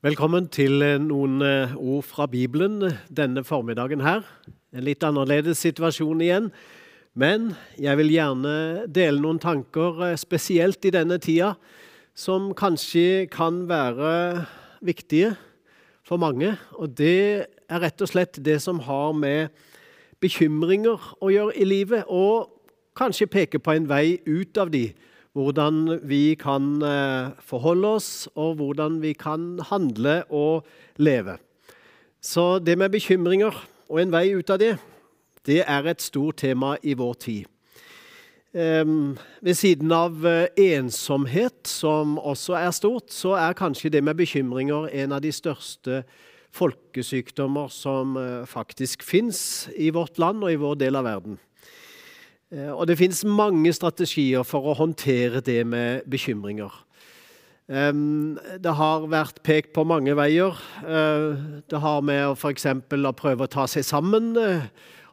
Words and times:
Velkommen 0.00 0.46
til 0.48 0.80
eh, 0.80 0.94
noen 0.96 1.42
eh, 1.44 1.74
ord 1.76 2.06
fra 2.08 2.24
Bibelen 2.24 2.78
denne 3.12 3.42
formiddagen 3.44 4.00
her. 4.00 4.22
En 4.72 4.86
litt 4.86 5.04
annerledes 5.04 5.60
situasjon 5.60 6.22
igjen. 6.24 6.46
Men 7.12 7.50
jeg 7.76 8.00
vil 8.00 8.14
gjerne 8.14 8.54
dele 8.88 9.20
noen 9.20 9.36
tanker, 9.36 10.00
eh, 10.06 10.14
spesielt 10.16 10.88
i 10.88 10.94
denne 10.94 11.18
tida, 11.20 11.50
som 12.16 12.54
kanskje 12.56 13.26
kan 13.28 13.66
være 13.68 14.46
viktige 14.80 15.34
for 16.00 16.16
mange. 16.16 16.54
Og 16.80 16.96
det 16.96 17.44
er 17.68 17.84
rett 17.84 18.00
og 18.00 18.08
slett 18.08 18.40
det 18.40 18.56
som 18.64 18.80
har 18.88 19.12
med 19.12 19.52
bekymringer 20.24 21.12
å 21.20 21.28
gjøre 21.28 21.58
i 21.60 21.68
livet, 21.68 22.08
og 22.08 22.48
kanskje 22.96 23.28
peke 23.28 23.60
på 23.60 23.76
en 23.76 23.92
vei 23.92 24.16
ut 24.24 24.64
av 24.64 24.72
de 24.72 24.94
hvordan 25.36 26.00
vi 26.08 26.34
kan 26.34 26.82
eh, 26.82 27.30
forholde 27.46 27.94
oss, 28.00 28.28
og 28.34 28.58
hvordan 28.58 28.98
vi 29.02 29.12
kan 29.12 29.60
handle 29.70 30.24
og 30.30 30.66
leve. 30.96 31.38
Så 32.20 32.58
det 32.58 32.78
med 32.78 32.90
bekymringer 32.90 33.54
og 33.88 34.02
en 34.02 34.12
vei 34.12 34.30
ut 34.34 34.50
av 34.50 34.58
det, 34.60 34.74
det 35.46 35.62
er 35.66 35.86
et 35.88 36.02
stort 36.02 36.42
tema 36.42 36.76
i 36.82 36.94
vår 36.98 37.14
tid. 37.22 37.48
Um, 38.50 39.14
ved 39.40 39.54
siden 39.54 39.92
av 39.94 40.24
uh, 40.26 40.48
ensomhet, 40.58 41.68
som 41.70 42.16
også 42.18 42.56
er 42.58 42.72
stort, 42.74 43.12
så 43.14 43.36
er 43.38 43.54
kanskje 43.54 43.92
det 43.94 44.02
med 44.02 44.18
bekymringer 44.18 44.88
en 44.90 45.14
av 45.14 45.22
de 45.22 45.30
største 45.30 46.00
folkesykdommer 46.50 47.70
som 47.70 48.16
uh, 48.18 48.42
faktisk 48.50 49.06
fins 49.06 49.68
i 49.78 49.92
vårt 49.94 50.18
land 50.18 50.42
og 50.42 50.50
i 50.50 50.58
vår 50.58 50.80
del 50.82 50.98
av 50.98 51.06
verden. 51.06 51.38
Eh, 52.50 52.70
og 52.70 52.88
det 52.90 52.98
finnes 52.98 53.22
mange 53.24 53.70
strategier 53.72 54.42
for 54.46 54.66
å 54.66 54.76
håndtere 54.78 55.42
det 55.44 55.62
med 55.66 56.06
bekymringer. 56.10 56.86
Det 57.70 58.72
har 58.74 59.04
vært 59.06 59.36
pekt 59.46 59.70
på 59.76 59.84
mange 59.86 60.10
veier. 60.18 60.56
Eh, 60.82 61.36
det 61.70 61.78
har 61.78 62.00
med 62.02 62.32
f.eks. 62.34 62.66
å 62.66 63.12
prøve 63.14 63.46
å 63.46 63.52
ta 63.52 63.68
seg 63.70 63.86
sammen 63.86 64.32
eh, 64.34 64.64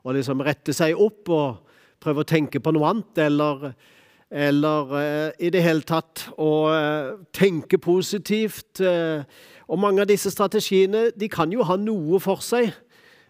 og 0.01 0.17
liksom 0.17 0.41
rette 0.41 0.73
seg 0.73 0.97
opp 0.97 1.29
og 1.29 1.75
prøve 2.01 2.25
å 2.25 2.29
tenke 2.31 2.57
på 2.57 2.73
noe 2.73 2.89
annet, 2.89 3.21
eller, 3.27 3.69
eller 4.33 4.97
i 5.37 5.51
det 5.53 5.61
hele 5.65 5.85
tatt 5.85 6.27
å 6.39 6.69
tenke 7.35 7.77
positivt. 7.81 8.79
Og 8.81 9.81
mange 9.81 10.05
av 10.05 10.09
disse 10.09 10.31
strategiene 10.31 11.09
de 11.17 11.27
kan 11.29 11.51
jo 11.51 11.65
ha 11.67 11.75
noe 11.81 12.21
for 12.23 12.41
seg. 12.45 12.69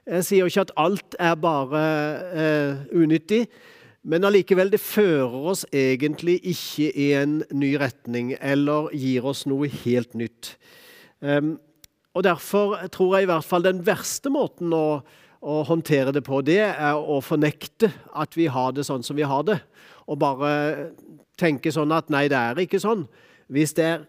Jeg 0.06 0.28
sier 0.28 0.44
jo 0.44 0.52
ikke 0.52 0.68
at 0.68 0.76
alt 0.84 1.18
er 1.20 1.40
bare 1.42 1.82
unyttig. 2.94 3.48
Men 4.08 4.24
allikevel, 4.24 4.70
det 4.72 4.80
fører 4.80 5.34
oss 5.52 5.66
egentlig 5.76 6.38
ikke 6.48 6.92
i 6.96 7.10
en 7.18 7.42
ny 7.52 7.74
retning 7.80 8.32
eller 8.40 8.88
gir 8.96 9.26
oss 9.28 9.44
noe 9.50 9.68
helt 9.84 10.16
nytt. 10.16 10.54
Um, 11.20 11.58
og 12.16 12.24
Derfor 12.24 12.78
tror 12.94 13.18
jeg 13.18 13.28
i 13.28 13.30
hvert 13.30 13.46
fall 13.46 13.66
den 13.66 13.84
verste 13.86 14.32
måten 14.32 14.72
å, 14.74 15.02
å, 15.44 15.58
håndtere 15.68 16.16
det 16.16 16.24
på, 16.26 16.40
det 16.42 16.62
er 16.70 16.96
å 16.96 17.20
fornekte 17.22 17.92
at 18.16 18.40
vi 18.40 18.48
har 18.50 18.72
det 18.74 18.88
sånn 18.88 19.04
som 19.04 19.20
vi 19.20 19.28
har 19.28 19.44
det. 19.46 19.60
Og 20.08 20.22
bare 20.24 20.94
tenke 21.38 21.74
sånn 21.76 21.92
at 21.92 22.08
nei, 22.14 22.26
det 22.32 22.40
er 22.40 22.64
ikke 22.64 22.82
sånn. 22.82 23.04
Hvis 23.52 23.76
det 23.76 23.86
er 23.92 24.08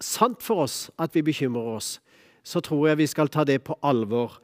sant 0.00 0.40
for 0.42 0.64
oss 0.64 0.86
at 0.96 1.12
vi 1.14 1.22
bekymrer 1.28 1.76
oss, 1.76 1.98
så 2.42 2.64
tror 2.64 2.88
jeg 2.88 3.04
vi 3.04 3.12
skal 3.12 3.28
ta 3.28 3.44
det 3.44 3.60
på 3.68 3.76
alvor 3.84 4.40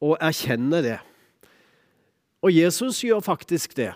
og 0.00 0.14
erkjenne 0.22 0.78
det. 0.86 1.00
Og 2.40 2.56
Jesus 2.56 3.02
gjør 3.04 3.20
faktisk 3.20 3.76
det. 3.76 3.90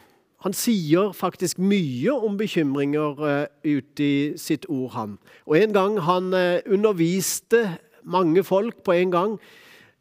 Han 0.44 0.52
sier 0.52 1.14
faktisk 1.16 1.58
mye 1.58 2.12
om 2.12 2.36
bekymringer 2.36 3.20
uh, 3.24 3.46
ut 3.64 4.00
i 4.04 4.36
sitt 4.36 4.66
ord, 4.68 4.90
han. 4.92 5.14
Og 5.48 5.56
En 5.62 5.72
gang 5.72 5.96
han 6.04 6.34
uh, 6.36 6.60
underviste 6.68 7.78
mange 8.04 8.44
folk 8.44 8.82
på 8.84 8.92
en 8.92 9.10
gang 9.10 9.38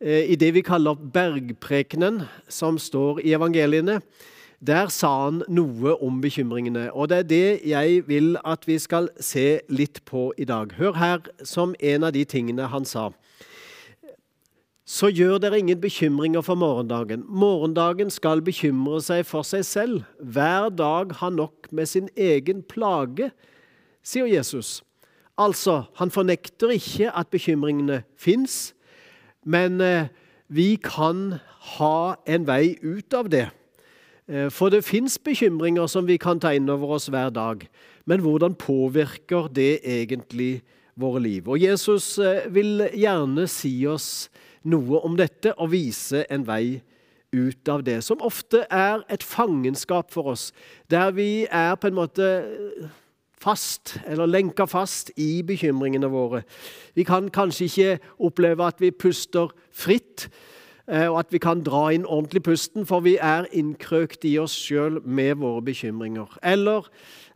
uh, 0.04 0.24
i 0.28 0.36
det 0.36 0.54
vi 0.54 0.62
kaller 0.62 1.00
bergprekenen, 1.00 2.26
som 2.50 2.78
står 2.78 3.24
i 3.24 3.32
evangeliene. 3.32 4.02
Der 4.60 4.92
sa 4.92 5.14
han 5.26 5.42
noe 5.48 5.96
om 6.04 6.20
bekymringene, 6.22 6.90
og 6.92 7.10
det 7.10 7.18
er 7.18 7.24
det 7.24 7.60
jeg 7.68 8.04
vil 8.08 8.36
at 8.44 8.68
vi 8.68 8.78
skal 8.80 9.10
se 9.20 9.62
litt 9.70 10.04
på 10.06 10.34
i 10.38 10.44
dag. 10.44 10.76
Hør 10.76 11.00
her 11.00 11.20
som 11.44 11.76
en 11.80 12.04
av 12.04 12.12
de 12.12 12.24
tingene 12.24 12.68
han 12.68 12.86
sa. 12.88 13.10
Så 14.84 15.08
gjør 15.08 15.38
dere 15.40 15.62
ingen 15.62 15.80
bekymringer 15.80 16.42
for 16.44 16.60
morgendagen. 16.60 17.24
Morgendagen 17.28 18.10
skal 18.12 18.42
bekymre 18.44 19.00
seg 19.02 19.24
for 19.24 19.48
seg 19.48 19.64
selv. 19.64 20.02
Hver 20.20 20.68
dag 20.76 21.14
har 21.22 21.32
nok 21.32 21.72
med 21.72 21.88
sin 21.88 22.10
egen 22.20 22.60
plage, 22.68 23.30
sier 24.04 24.28
Jesus. 24.28 24.82
Altså, 25.40 25.86
han 25.96 26.12
fornekter 26.12 26.76
ikke 26.76 27.14
at 27.16 27.32
bekymringene 27.32 28.04
fins, 28.20 28.74
men 29.46 29.80
eh, 29.82 30.12
vi 30.52 30.76
kan 30.76 31.40
ha 31.80 32.16
en 32.28 32.46
vei 32.48 32.76
ut 32.84 33.16
av 33.16 33.32
det. 33.32 33.48
Eh, 34.28 34.52
for 34.52 34.70
det 34.70 34.84
fins 34.84 35.16
bekymringer 35.16 35.88
som 35.88 36.12
vi 36.12 36.20
kan 36.20 36.44
ta 36.44 36.52
inn 36.52 36.68
over 36.70 36.98
oss 37.00 37.08
hver 37.08 37.32
dag. 37.32 37.64
Men 38.06 38.20
hvordan 38.20 38.60
påvirker 38.60 39.48
det 39.48 39.80
egentlig 39.88 40.62
våre 41.00 41.24
liv? 41.24 41.48
Og 41.48 41.64
Jesus 41.64 42.18
eh, 42.20 42.52
vil 42.52 42.84
gjerne 42.92 43.48
si 43.48 43.78
oss 43.88 44.28
noe 44.64 45.02
om 45.04 45.18
dette 45.20 45.54
og 45.58 45.72
vise 45.74 46.24
en 46.32 46.46
vei 46.48 46.82
ut 47.34 47.70
av 47.70 47.84
det, 47.86 48.00
som 48.06 48.22
ofte 48.22 48.64
er 48.70 49.02
et 49.12 49.24
fangenskap 49.26 50.12
for 50.14 50.34
oss, 50.36 50.52
der 50.92 51.12
vi 51.18 51.46
er 51.50 51.74
på 51.82 51.90
en 51.90 51.98
måte 51.98 52.28
fast, 53.44 53.98
eller 54.08 54.30
lenka 54.30 54.68
fast 54.70 55.12
i 55.20 55.42
bekymringene 55.46 56.08
våre. 56.12 56.44
Vi 56.96 57.04
kan 57.08 57.32
kanskje 57.34 57.68
ikke 57.68 57.98
oppleve 58.30 58.70
at 58.70 58.80
vi 58.80 58.94
puster 58.94 59.52
fritt, 59.74 60.30
eh, 60.88 61.10
og 61.10 61.20
at 61.26 61.34
vi 61.34 61.42
kan 61.44 61.66
dra 61.66 61.90
inn 61.92 62.06
ordentlig 62.06 62.44
pusten, 62.46 62.86
for 62.86 63.04
vi 63.04 63.18
er 63.18 63.50
innkrøkt 63.52 64.24
i 64.30 64.38
oss 64.40 64.56
sjøl 64.56 65.02
med 65.04 65.42
våre 65.42 65.66
bekymringer. 65.66 66.38
Eller 66.44 66.88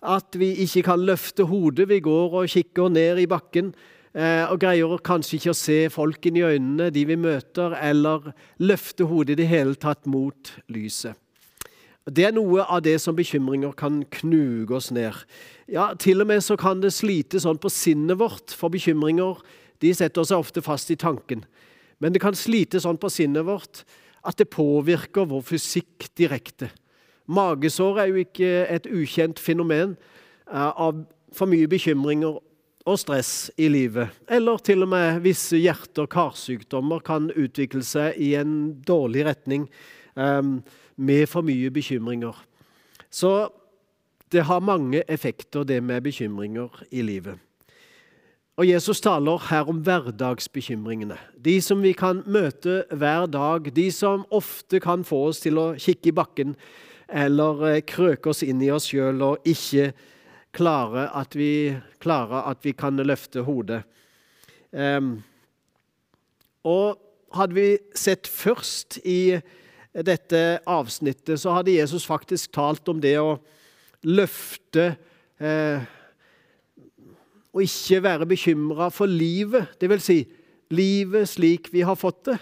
at 0.06 0.38
vi 0.38 0.54
ikke 0.64 0.86
kan 0.94 1.04
løfte 1.04 1.50
hodet. 1.50 1.90
Vi 1.90 2.00
går 2.00 2.42
og 2.44 2.50
kikker 2.54 2.94
ned 2.94 3.26
i 3.26 3.28
bakken 3.28 3.74
Eh, 3.74 3.97
og 4.18 4.58
greier 4.58 4.98
kanskje 5.06 5.36
ikke 5.38 5.52
å 5.54 5.58
se 5.58 5.78
folkene 5.94 6.40
i 6.40 6.46
øynene, 6.56 6.90
de 6.90 7.04
vi 7.06 7.18
møter, 7.22 7.76
eller 7.78 8.32
løfte 8.58 9.06
hodet 9.06 9.36
i 9.36 9.44
det 9.44 9.50
hele 9.52 9.78
tatt 9.78 10.08
mot 10.10 10.54
lyset. 10.74 11.14
Det 12.08 12.24
er 12.24 12.32
noe 12.32 12.64
av 12.64 12.82
det 12.86 12.96
som 13.04 13.16
bekymringer 13.18 13.74
kan 13.76 14.00
knuge 14.22 14.78
oss 14.78 14.90
ned. 14.96 15.14
Ja, 15.68 15.92
Til 16.00 16.24
og 16.24 16.30
med 16.30 16.40
så 16.44 16.56
kan 16.56 16.80
det 16.80 16.94
slite 16.96 17.42
sånn 17.44 17.60
på 17.60 17.70
sinnet 17.70 18.18
vårt, 18.22 18.56
for 18.56 18.72
bekymringer 18.72 19.42
de 19.84 19.92
setter 19.94 20.24
seg 20.26 20.40
ofte 20.40 20.64
fast 20.64 20.92
i 20.94 20.98
tanken. 20.98 21.44
Men 22.00 22.16
det 22.16 22.22
kan 22.24 22.38
slite 22.38 22.80
sånn 22.80 23.00
på 23.02 23.12
sinnet 23.12 23.46
vårt 23.46 23.84
at 24.28 24.40
det 24.40 24.50
påvirker 24.54 25.28
vår 25.28 25.44
fysikk 25.50 26.08
direkte. 26.18 26.72
Magesår 27.28 28.00
er 28.00 28.12
jo 28.14 28.24
ikke 28.24 28.52
et 28.72 28.88
ukjent 28.88 29.40
fenomen 29.44 29.98
eh, 30.48 30.72
av 30.72 31.04
for 31.36 31.50
mye 31.52 31.68
bekymringer 31.68 32.40
og 32.88 33.00
stress 33.02 33.50
i 33.60 33.68
livet, 33.68 34.14
eller 34.32 34.62
til 34.64 34.86
og 34.86 34.92
med 34.94 35.20
visse 35.26 35.60
hjerte- 35.60 36.06
og 36.06 36.12
karsykdommer 36.14 37.04
kan 37.04 37.30
utvikle 37.36 37.84
seg 37.84 38.16
i 38.16 38.34
en 38.40 38.78
dårlig 38.88 39.26
retning 39.28 39.68
um, 40.16 40.62
med 40.96 41.28
for 41.28 41.44
mye 41.44 41.72
bekymringer. 41.74 42.38
Så 43.12 43.50
det 44.32 44.48
har 44.48 44.64
mange 44.64 45.04
effekter, 45.08 45.64
det 45.68 45.84
med 45.84 46.02
bekymringer 46.04 46.84
i 46.92 47.04
livet. 47.04 47.38
Og 48.58 48.66
Jesus 48.66 49.02
taler 49.02 49.38
her 49.52 49.68
om 49.70 49.84
hverdagsbekymringene. 49.86 51.18
De 51.38 51.60
som 51.62 51.84
vi 51.84 51.92
kan 51.94 52.24
møte 52.26 52.86
hver 52.90 53.28
dag. 53.30 53.70
De 53.76 53.92
som 53.94 54.26
ofte 54.34 54.80
kan 54.82 55.04
få 55.06 55.28
oss 55.30 55.44
til 55.44 55.60
å 55.62 55.76
kikke 55.78 56.10
i 56.10 56.16
bakken 56.18 56.56
eller 57.08 57.62
eh, 57.70 57.84
krøke 57.86 58.34
oss 58.34 58.42
inn 58.44 58.64
i 58.66 58.72
oss 58.74 58.90
sjøl 58.90 59.22
og 59.22 59.46
ikke 59.48 59.92
klare 60.56 61.08
at 61.18 61.36
vi, 61.38 61.76
klare 62.04 62.44
at 62.50 62.64
vi 62.66 62.74
kan 62.78 62.98
løfte 63.02 63.44
hodet. 63.48 63.84
Um, 64.72 65.18
og 66.68 66.98
hadde 67.36 67.56
vi 67.58 67.68
sett 67.98 68.28
først 68.28 69.00
i 69.06 69.38
dette 70.06 70.42
avsnittet, 70.70 71.40
så 71.42 71.56
hadde 71.58 71.78
Jesus 71.78 72.06
faktisk 72.06 72.54
talt 72.56 72.88
om 72.92 73.00
det 73.02 73.16
å 73.20 73.38
løfte 74.06 74.92
eh, 75.42 75.86
Og 77.56 77.64
ikke 77.64 78.04
være 78.06 78.28
bekymra 78.30 78.92
for 78.94 79.10
livet, 79.10 79.74
vil 79.82 80.04
si 80.04 80.20
livet 80.70 81.30
slik 81.32 81.72
vi 81.74 81.82
har 81.88 81.98
fått 81.98 82.28
det. 82.30 82.38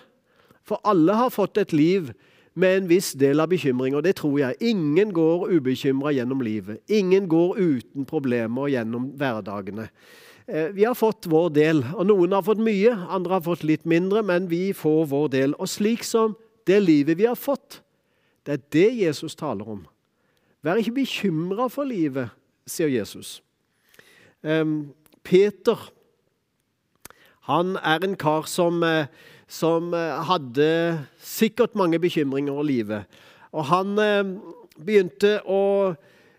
For 0.66 0.82
alle 0.84 1.16
har 1.16 1.32
fått 1.32 1.62
et 1.62 1.72
liv 1.72 2.10
med 2.56 2.78
en 2.78 2.88
viss 2.88 3.12
del 3.20 3.44
av 3.44 3.50
bekymring, 3.52 3.96
og 3.98 4.04
det 4.06 4.16
tror 4.22 4.38
jeg. 4.40 4.58
Ingen 4.64 5.12
går 5.16 5.50
ubekymra 5.52 6.14
gjennom 6.16 6.44
livet. 6.46 6.80
Ingen 6.88 7.28
går 7.32 7.58
uten 7.60 8.08
problemer 8.08 8.70
gjennom 8.72 9.10
hverdagene. 9.20 9.90
Eh, 10.48 10.70
vi 10.76 10.86
har 10.86 10.96
fått 10.96 11.28
vår 11.28 11.50
del, 11.56 11.84
og 11.96 12.06
noen 12.08 12.36
har 12.38 12.46
fått 12.46 12.62
mye, 12.64 12.94
andre 13.10 13.40
har 13.40 13.46
fått 13.46 13.66
litt 13.68 13.84
mindre, 13.90 14.24
men 14.24 14.48
vi 14.52 14.70
får 14.78 15.10
vår 15.12 15.28
del. 15.34 15.56
Og 15.60 15.70
slik 15.70 16.06
som 16.08 16.38
det 16.70 16.80
livet 16.84 17.20
vi 17.20 17.28
har 17.28 17.40
fått, 17.40 17.82
det 18.46 18.54
er 18.54 18.64
det 18.72 18.90
Jesus 19.02 19.36
taler 19.36 19.68
om. 19.68 19.84
Vær 20.64 20.80
ikke 20.80 21.02
bekymra 21.02 21.68
for 21.70 21.86
livet, 21.86 22.32
sier 22.70 22.90
Jesus. 22.90 23.40
Peter 25.26 25.90
Han 27.46 27.76
er 27.78 28.02
en 28.02 28.16
kar 28.18 28.48
som, 28.50 28.84
eh, 28.84 29.06
som 29.48 29.94
eh, 29.94 30.26
hadde 30.30 30.68
sikkert 31.22 31.78
mange 31.78 32.00
bekymringer 32.02 32.60
i 32.64 32.68
livet. 32.72 33.22
Og 33.56 33.66
han 33.70 33.96
begynte 34.76 35.38
å 35.48 35.96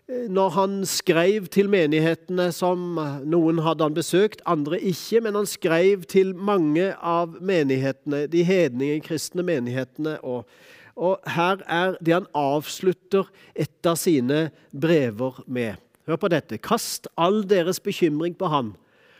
når 0.07 0.51
han 0.55 0.75
skrev 0.87 1.49
til 1.51 1.67
menighetene 1.67 2.45
som 2.55 2.95
noen 3.27 3.57
hadde 3.65 3.83
han 3.83 3.95
besøkt, 3.95 4.39
andre 4.47 4.79
ikke, 4.79 5.19
men 5.25 5.35
han 5.35 5.49
skrev 5.49 6.05
til 6.07 6.31
mange 6.31 6.93
av 6.95 7.35
menighetene, 7.43 8.23
de 8.31 8.45
hedninge 8.47 9.01
kristne 9.03 9.43
menighetene. 9.43 10.15
Og, 10.23 10.47
og 10.95 11.27
her 11.35 11.59
er 11.67 11.97
det 11.99 12.15
han 12.15 12.29
avslutter 12.31 13.27
et 13.51 13.89
av 13.89 13.99
sine 13.99 14.45
brever 14.71 15.43
med. 15.43 15.75
Hør 16.07 16.21
på 16.23 16.31
dette. 16.31 16.61
Kast 16.63 17.09
all 17.19 17.41
deres 17.43 17.81
bekymring 17.83 18.37
på 18.39 18.47
ham, 18.47 18.75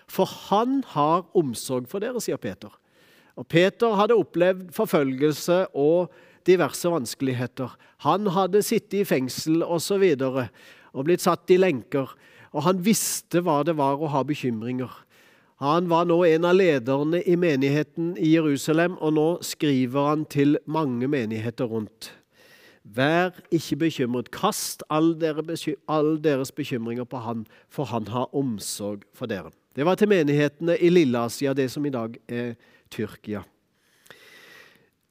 for 0.08 0.30
han 0.48 0.80
har 0.96 1.26
omsorg 1.36 1.90
for 1.92 2.00
dere, 2.00 2.24
sier 2.24 2.40
Peter. 2.40 2.72
Og 3.38 3.46
Peter 3.48 3.94
hadde 4.00 4.18
opplevd 4.18 4.72
forfølgelse 4.76 5.68
og 5.78 6.14
diverse 6.48 6.90
vanskeligheter. 6.90 7.74
Han 8.06 8.32
hadde 8.34 8.64
sittet 8.66 9.02
i 9.02 9.08
fengsel 9.08 9.62
osv 9.64 10.06
og 10.18 11.04
blitt 11.06 11.26
satt 11.26 11.50
i 11.54 11.60
lenker. 11.60 12.10
Og 12.56 12.64
han 12.66 12.80
visste 12.82 13.44
hva 13.44 13.60
det 13.68 13.76
var 13.78 14.00
å 14.02 14.10
ha 14.10 14.24
bekymringer. 14.26 14.90
Han 15.62 15.90
var 15.90 16.06
nå 16.06 16.20
en 16.26 16.46
av 16.46 16.54
lederne 16.54 17.24
i 17.26 17.34
menigheten 17.40 18.12
i 18.22 18.36
Jerusalem, 18.36 18.94
og 19.02 19.16
nå 19.18 19.28
skriver 19.46 20.12
han 20.12 20.26
til 20.30 20.58
mange 20.70 21.10
menigheter 21.10 21.66
rundt. 21.66 22.12
Vær 22.86 23.34
ikke 23.52 23.80
bekymret. 23.88 24.30
Kast 24.32 24.86
all, 24.94 25.16
deres 25.18 26.54
bekymringer 26.56 27.10
på 27.10 27.24
han, 27.26 27.46
for 27.74 27.90
han 27.90 28.08
har 28.14 28.30
omsorg 28.38 29.04
for 29.18 29.30
dere. 29.30 29.52
Det 29.78 29.86
var 29.86 29.96
til 29.96 30.10
menighetene 30.10 30.74
i 30.82 30.90
Lilleasia, 30.90 31.54
det 31.54 31.68
som 31.72 31.86
i 31.86 31.90
dag 31.94 32.16
er 32.28 32.56
Tyrkia. 32.90 33.44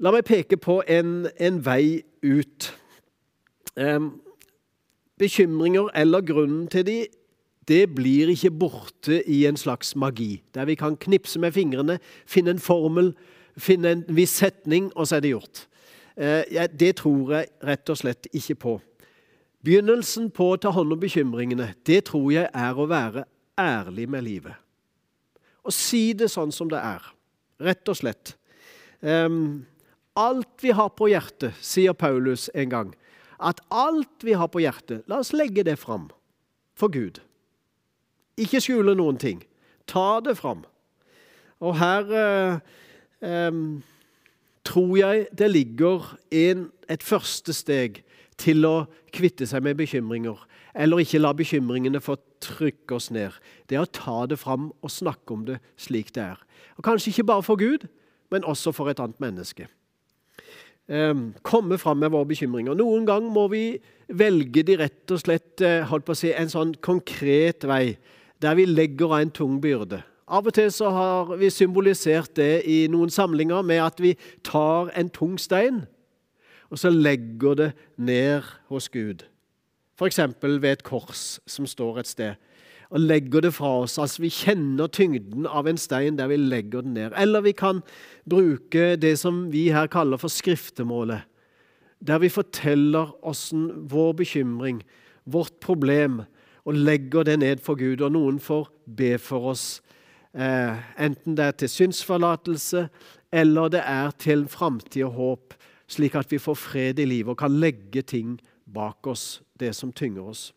La 0.03 0.11
meg 0.11 0.25
peke 0.27 0.59
på 0.59 0.81
en, 0.91 1.29
en 1.39 1.61
vei 1.63 2.01
ut. 2.27 2.67
Um, 3.79 4.09
bekymringer 5.23 5.93
eller 5.95 6.25
grunnen 6.27 6.65
til 6.73 6.83
de, 6.89 6.97
det 7.69 7.95
blir 7.95 8.33
ikke 8.35 8.51
borte 8.51 9.21
i 9.31 9.45
en 9.47 9.57
slags 9.57 9.95
magi, 9.97 10.43
der 10.55 10.67
vi 10.67 10.75
kan 10.75 10.97
knipse 10.97 11.39
med 11.39 11.55
fingrene, 11.55 12.01
finne 12.27 12.57
en 12.57 12.59
formel, 12.59 13.13
finne 13.57 13.95
en 13.95 14.05
viss 14.09 14.35
setning, 14.35 14.91
og 14.97 15.07
så 15.07 15.21
er 15.21 15.21
det 15.21 15.35
gjort. 15.37 15.63
Eh, 16.17 16.67
det 16.75 16.97
tror 17.05 17.37
jeg 17.37 17.53
rett 17.63 17.95
og 17.95 18.03
slett 18.03 18.27
ikke 18.35 18.59
på. 18.67 18.77
Begynnelsen 19.63 20.33
på 20.35 20.51
å 20.51 20.59
ta 20.59 20.75
hånd 20.75 20.99
om 20.99 21.01
bekymringene, 21.01 21.71
det 21.87 22.03
tror 22.11 22.33
jeg 22.35 22.51
er 22.51 22.75
å 22.75 22.91
være 22.91 23.29
ærlig 23.59 24.09
med 24.11 24.25
livet. 24.27 24.55
Og 25.67 25.75
si 25.75 26.13
det 26.15 26.29
sånn 26.31 26.53
som 26.55 26.71
det 26.71 26.79
er. 26.79 27.03
Rett 27.63 27.89
og 27.89 27.99
slett. 27.99 28.35
Um, 29.01 29.67
alt 30.17 30.63
vi 30.63 30.73
har 30.77 30.93
på 30.97 31.11
hjertet, 31.11 31.57
sier 31.61 31.97
Paulus 31.97 32.49
en 32.55 32.71
gang, 32.73 32.95
at 33.37 33.61
alt 33.69 34.25
vi 34.25 34.37
har 34.39 34.49
på 34.49 34.63
hjertet, 34.65 35.05
la 35.11 35.21
oss 35.21 35.35
legge 35.37 35.65
det 35.67 35.77
fram 35.81 36.09
for 36.77 36.93
Gud. 36.93 37.21
Ikke 38.41 38.61
skjule 38.65 38.95
noen 38.97 39.19
ting. 39.21 39.43
Ta 39.89 40.21
det 40.25 40.37
fram. 40.39 40.65
Og 41.65 41.77
her 41.81 42.11
eh, 42.13 42.57
eh, 43.25 43.61
tror 44.67 44.97
jeg 44.99 45.27
det 45.37 45.51
ligger 45.53 46.11
en, 46.31 46.67
et 46.89 47.05
første 47.05 47.55
steg 47.57 48.03
til 48.41 48.67
å 48.69 48.77
kvitte 49.15 49.49
seg 49.49 49.65
med 49.65 49.79
bekymringer, 49.79 50.37
eller 50.77 51.01
ikke 51.01 51.23
la 51.23 51.33
bekymringene 51.33 52.03
få 52.05 52.19
trykke 52.45 52.99
oss 52.99 53.09
ned. 53.11 53.35
Det 53.69 53.79
er 53.79 53.87
å 53.87 53.91
ta 53.91 54.27
det 54.29 54.39
fram 54.39 54.69
og 54.85 54.93
snakke 54.93 55.33
om 55.33 55.47
det 55.49 55.59
slik 55.81 56.13
det 56.15 56.27
er. 56.29 56.43
Og 56.77 56.85
Kanskje 56.85 57.15
ikke 57.15 57.31
bare 57.33 57.47
for 57.47 57.57
Gud, 57.57 57.89
men 58.31 58.45
også 58.45 58.75
for 58.77 58.93
et 58.93 59.01
annet 59.01 59.21
menneske. 59.23 59.69
Ehm, 60.89 61.35
komme 61.43 61.79
fram 61.79 61.99
med 61.99 62.13
våre 62.15 62.29
bekymringer. 62.29 62.77
Noen 62.79 63.07
gang 63.07 63.25
må 63.33 63.49
vi 63.51 63.79
velge 64.07 64.63
de 64.63 64.77
rett 64.79 65.11
og 65.11 65.19
slett 65.19 65.63
eh, 65.65 65.83
holdt 65.89 66.07
på 66.07 66.15
å 66.15 66.19
si, 66.19 66.31
en 66.31 66.53
sånn 66.53 66.77
konkret 66.85 67.67
vei, 67.67 67.97
der 68.43 68.55
vi 68.55 68.69
legger 68.69 69.17
av 69.17 69.25
en 69.25 69.33
tung 69.35 69.57
byrde. 69.63 70.05
Av 70.27 70.47
og 70.47 70.55
til 70.55 70.71
så 70.75 70.91
har 70.95 71.33
vi 71.39 71.51
symbolisert 71.51 72.35
det 72.39 72.67
i 72.71 72.85
noen 72.91 73.11
samlinger 73.11 73.63
med 73.67 73.83
at 73.83 74.03
vi 74.03 74.15
tar 74.47 74.93
en 74.95 75.11
tung 75.11 75.37
stein, 75.39 75.85
og 76.71 76.79
så 76.83 76.91
legger 76.91 77.59
det 77.59 77.69
ned 77.99 78.47
hos 78.71 78.89
Gud. 78.91 79.23
F.eks. 79.97 80.21
ved 80.43 80.71
et 80.71 80.85
kors 80.85 81.39
som 81.47 81.67
står 81.67 82.03
et 82.03 82.11
sted 82.11 82.35
og 82.91 83.03
legger 83.03 83.43
det 83.47 83.53
fra 83.57 83.73
oss. 83.83 83.99
Altså 83.99 84.23
Vi 84.23 84.31
kjenner 84.31 84.91
tyngden 84.93 85.47
av 85.47 85.67
en 85.67 85.81
stein 85.81 86.19
der 86.19 86.31
vi 86.31 86.39
legger 86.39 86.85
den 86.85 86.95
ned. 86.95 87.17
Eller 87.19 87.43
vi 87.43 87.53
kan 87.57 87.83
bruke 88.29 88.95
det 88.97 89.17
som 89.19 89.47
vi 89.53 89.69
her 89.75 89.89
kaller 89.91 90.21
for 90.21 90.33
skriftemålet. 90.33 91.27
Der 92.07 92.21
vi 92.23 92.29
forteller 92.29 93.15
åssen 93.27 93.89
vår 93.91 94.13
bekymring, 94.21 94.83
vårt 95.25 95.59
problem, 95.61 96.23
og 96.67 96.75
legger 96.75 97.25
det 97.25 97.39
ned 97.39 97.63
for 97.63 97.79
Gud. 97.79 98.03
Og 98.03 98.13
noen 98.13 98.39
får 98.43 98.69
be 98.87 99.17
for 99.19 99.53
oss, 99.53 99.83
eh, 100.35 100.77
enten 100.99 101.37
det 101.37 101.45
er 101.45 101.53
til 101.53 101.69
synsforlatelse 101.69 102.89
eller 103.33 103.69
det 103.69 103.83
er 103.83 104.11
til 104.19 104.47
framtid 104.49 105.05
og 105.05 105.13
håp, 105.13 105.55
slik 105.89 106.15
at 106.15 106.31
vi 106.31 106.39
får 106.39 106.55
fred 106.55 106.99
i 106.99 107.05
livet 107.05 107.31
og 107.31 107.39
kan 107.39 107.61
legge 107.61 108.03
ting 108.03 108.39
bak 108.77 109.09
oss, 109.09 109.41
det 109.61 109.73
som 109.77 109.93
tynger 109.93 110.29
oss. 110.29 110.51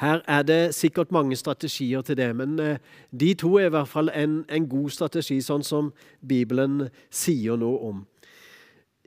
Her 0.00 0.20
er 0.28 0.42
det 0.44 0.74
sikkert 0.76 1.12
mange 1.12 1.36
strategier 1.36 2.02
til 2.04 2.16
det, 2.16 2.28
men 2.36 2.58
eh, 2.60 2.78
de 3.12 3.32
to 3.34 3.54
er 3.60 3.70
i 3.70 3.72
hvert 3.72 3.88
fall 3.88 4.10
en, 4.12 4.42
en 4.48 4.68
god 4.68 4.90
strategi, 4.92 5.38
sånn 5.44 5.64
som 5.64 5.92
Bibelen 6.20 6.88
sier 7.12 7.56
noe 7.60 7.80
om. 7.90 8.02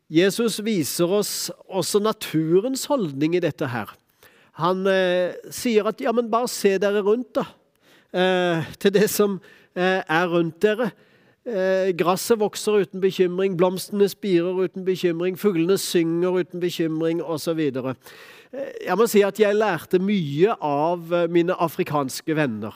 Jesus 0.09 0.57
viser 0.65 1.11
oss 1.13 1.33
også 1.69 2.01
naturens 2.01 2.87
holdning 2.89 3.35
i 3.37 3.43
dette 3.43 3.69
her. 3.69 3.91
Han 4.57 4.81
eh, 4.89 5.37
sier 5.53 5.87
at 5.89 6.01
ja, 6.01 6.13
men 6.15 6.31
bare 6.31 6.49
se 6.49 6.73
dere 6.81 7.03
rundt, 7.05 7.37
da. 7.37 7.45
Eh, 8.09 8.71
til 8.81 8.95
det 8.95 9.05
som 9.13 9.37
eh, 9.77 10.01
er 10.01 10.25
rundt 10.31 10.57
dere. 10.65 10.89
Eh, 11.47 11.93
gresset 11.95 12.39
vokser 12.41 12.83
uten 12.83 12.99
bekymring, 13.01 13.55
blomstene 13.57 14.09
spirer 14.11 14.57
uten 14.65 14.83
bekymring, 14.85 15.37
fuglene 15.39 15.77
synger 15.79 16.41
uten 16.41 16.59
bekymring 16.59 17.21
osv. 17.23 17.59
Eh, 17.59 18.71
jeg 18.85 18.97
må 18.99 19.07
si 19.07 19.23
at 19.23 19.39
jeg 19.39 19.55
lærte 19.55 20.01
mye 20.03 20.57
av 20.59 21.13
eh, 21.15 21.29
mine 21.31 21.55
afrikanske 21.55 22.35
venner. 22.35 22.75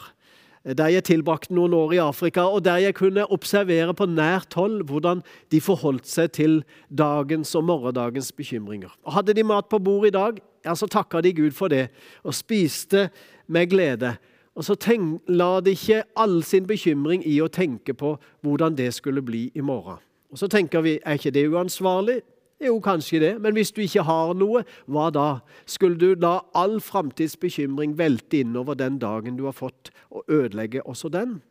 Eh, 0.64 0.74
der 0.80 0.94
jeg 0.96 1.08
tilbrakte 1.12 1.54
noen 1.54 1.76
år 1.76 1.98
i 1.98 2.02
Afrika, 2.04 2.48
og 2.48 2.64
der 2.64 2.80
jeg 2.86 2.96
kunne 2.96 3.28
observere 3.28 3.94
på 3.94 4.08
nært 4.08 4.56
hold 4.56 4.86
hvordan 4.88 5.26
de 5.52 5.62
forholdt 5.62 6.08
seg 6.08 6.32
til 6.40 6.62
dagens 6.88 7.52
og 7.60 7.68
morgendagens 7.68 8.32
bekymringer. 8.32 8.96
Og 9.04 9.20
Hadde 9.20 9.36
de 9.36 9.44
mat 9.44 9.68
på 9.68 9.82
bordet 9.84 10.14
i 10.14 10.18
dag, 10.18 10.40
ja, 10.64 10.76
så 10.76 10.88
takka 10.88 11.22
de 11.22 11.34
Gud 11.36 11.52
for 11.52 11.68
det 11.68 11.90
og 12.24 12.36
spiste 12.38 13.10
med 13.52 13.70
glede. 13.76 14.16
Og 14.56 14.66
så 14.68 14.76
tenk, 14.78 15.22
la 15.28 15.60
de 15.66 15.74
ikke 15.74 16.04
all 16.20 16.44
sin 16.46 16.68
bekymring 16.70 17.24
i 17.26 17.40
å 17.42 17.50
tenke 17.50 17.96
på 17.98 18.16
hvordan 18.46 18.78
det 18.78 18.92
skulle 18.94 19.24
bli 19.26 19.48
i 19.56 19.62
morgen. 19.66 19.98
Og 20.34 20.38
Så 20.38 20.48
tenker 20.48 20.82
vi 20.82 21.00
er 21.06 21.18
ikke 21.18 21.34
det 21.34 21.48
uansvarlig? 21.50 22.22
Jo, 22.64 22.80
kanskje 22.80 23.20
det, 23.20 23.42
men 23.42 23.54
hvis 23.54 23.72
du 23.72 23.82
ikke 23.82 24.06
har 24.08 24.34
noe, 24.34 24.64
hva 24.88 25.10
da? 25.12 25.42
Skulle 25.66 25.98
du 26.00 26.16
la 26.16 26.40
all 26.56 26.80
framtidsbekymring 26.82 27.98
velte 27.98 28.40
innover 28.40 28.78
den 28.80 29.00
dagen 29.02 29.36
du 29.38 29.44
har 29.46 29.58
fått, 29.58 29.92
og 30.10 30.24
ødelegge 30.30 30.86
også 30.88 31.10
den? 31.10 31.42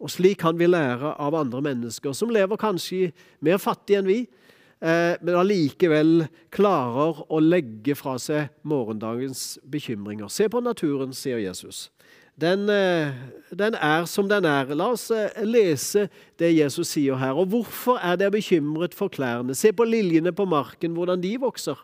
Og 0.00 0.10
slik 0.10 0.38
kan 0.40 0.58
vi 0.58 0.66
lære 0.66 1.12
av 1.20 1.34
andre 1.34 1.60
mennesker 1.62 2.14
som 2.16 2.30
lever 2.30 2.56
kanskje 2.56 3.12
mer 3.44 3.58
fattig 3.58 3.98
enn 3.98 4.08
vi, 4.08 4.18
eh, 4.80 5.18
men 5.20 5.34
allikevel 5.34 6.28
klarer 6.50 7.20
å 7.28 7.42
legge 7.42 7.94
fra 7.98 8.16
seg 8.18 8.48
morgendagens 8.62 9.58
bekymringer. 9.68 10.30
Se 10.30 10.48
på 10.48 10.62
naturen, 10.64 11.12
sier 11.12 11.38
Jesus 11.38 11.90
den, 12.40 12.68
eh, 12.70 13.12
den, 13.50 13.74
er 13.74 14.04
som 14.06 14.28
den 14.28 14.44
er. 14.44 14.70
La 14.74 14.92
oss 14.94 15.10
eh, 15.10 15.42
lese 15.42 16.06
det 16.38 16.52
Jesus 16.54 16.94
sier 16.94 17.18
her. 17.18 17.34
Og 17.34 17.50
hvorfor 17.50 17.98
er 17.98 18.16
dere 18.16 18.36
bekymret 18.36 18.94
for 18.94 19.10
klærne? 19.10 19.56
Se 19.58 19.72
på 19.72 19.84
liljene 19.84 20.32
på 20.32 20.46
marken, 20.46 20.94
hvordan 20.94 21.22
de 21.22 21.34
vokser. 21.40 21.78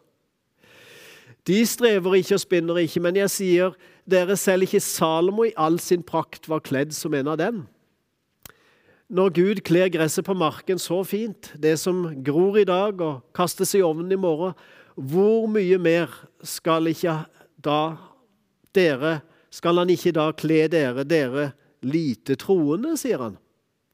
De 1.45 1.59
strever 1.67 2.21
ikke 2.21 2.39
og 2.39 2.41
spinner 2.41 2.79
ikke, 2.81 3.03
men 3.05 3.19
jeg 3.19 3.33
sier 3.33 3.75
dere 4.09 4.37
selv 4.37 4.65
ikke 4.65 4.81
Salomo 4.81 5.45
i 5.45 5.53
all 5.61 5.77
sin 5.83 6.05
prakt 6.07 6.49
var 6.49 6.63
kledd 6.65 6.95
som 6.97 7.15
en 7.15 7.29
av 7.35 7.41
dem. 7.41 7.65
Når 9.13 9.35
Gud 9.37 9.61
kler 9.67 9.91
gresset 9.93 10.25
på 10.25 10.37
marken 10.39 10.81
så 10.81 11.03
fint, 11.05 11.53
det 11.61 11.77
som 11.83 12.07
gror 12.25 12.57
i 12.63 12.65
dag 12.65 13.01
og 13.05 13.21
kastes 13.37 13.75
i 13.77 13.83
ovnen 13.85 14.15
i 14.15 14.21
morgen, 14.21 14.57
hvor 14.95 15.45
mye 15.51 15.77
mer 15.83 16.13
skal 16.47 16.89
ikke 16.89 17.19
da 17.61 17.97
dere 18.75 19.19
skal 19.55 19.79
han 19.79 19.93
ikke 19.93 20.15
da 20.17 20.29
kle 20.35 20.65
dere, 20.73 21.05
dere 21.07 21.49
lite 21.85 22.37
troende, 22.41 22.97
sier 22.99 23.23
han. 23.23 23.39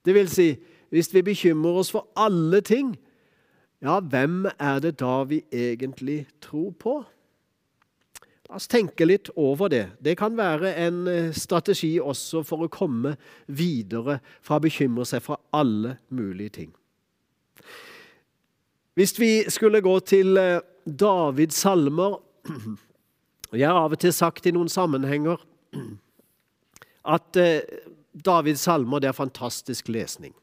Det 0.07 0.15
vil 0.17 0.31
si, 0.33 0.55
hvis 0.93 1.13
vi 1.13 1.25
bekymrer 1.27 1.83
oss 1.83 1.93
for 1.93 2.09
alle 2.19 2.63
ting, 2.65 2.95
ja, 3.85 3.99
hvem 4.01 4.47
er 4.57 4.81
det 4.85 4.99
da 5.01 5.23
vi 5.29 5.43
egentlig 5.53 6.25
tror 6.45 6.73
på? 6.81 6.95
La 8.49 8.59
oss 8.59 8.69
tenke 8.69 9.07
litt 9.07 9.31
over 9.39 9.71
det. 9.73 9.85
Det 10.03 10.17
kan 10.19 10.37
være 10.37 10.73
en 10.83 11.05
eh, 11.09 11.31
strategi 11.37 11.95
også 12.03 12.43
for 12.45 12.67
å 12.67 12.73
komme 12.73 13.15
videre 13.47 14.19
fra 14.43 14.59
å 14.59 14.65
bekymre 14.65 15.07
seg 15.09 15.23
for 15.25 15.41
alle 15.57 15.97
mulige 16.09 16.57
ting. 16.57 16.73
Hvis 18.99 19.15
vi 19.21 19.33
skulle 19.49 19.81
gå 19.85 19.95
til 20.03 20.41
eh, 20.41 20.65
Davids 20.85 21.61
salmer 21.63 22.19
Jeg 23.51 23.67
har 23.67 23.81
av 23.81 23.95
og 23.97 23.99
til 23.99 24.13
sagt 24.15 24.45
i 24.47 24.53
noen 24.55 24.69
sammenhenger 24.71 25.41
at 27.17 27.41
eh, 27.41 27.63
Davids 28.13 28.67
salmer 28.67 29.05
er 29.07 29.17
fantastisk 29.17 29.89
lesning. 29.89 30.35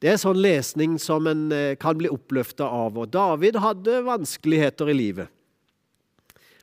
Det 0.00 0.12
er 0.12 0.20
sånn 0.20 0.36
lesning 0.36 0.98
som 1.00 1.24
en 1.30 1.48
kan 1.80 1.96
bli 1.96 2.10
oppløfta 2.12 2.66
av. 2.68 2.98
Og 3.00 3.08
David 3.08 3.56
hadde 3.64 4.02
vanskeligheter 4.04 4.90
i 4.92 4.96
livet. 4.98 5.30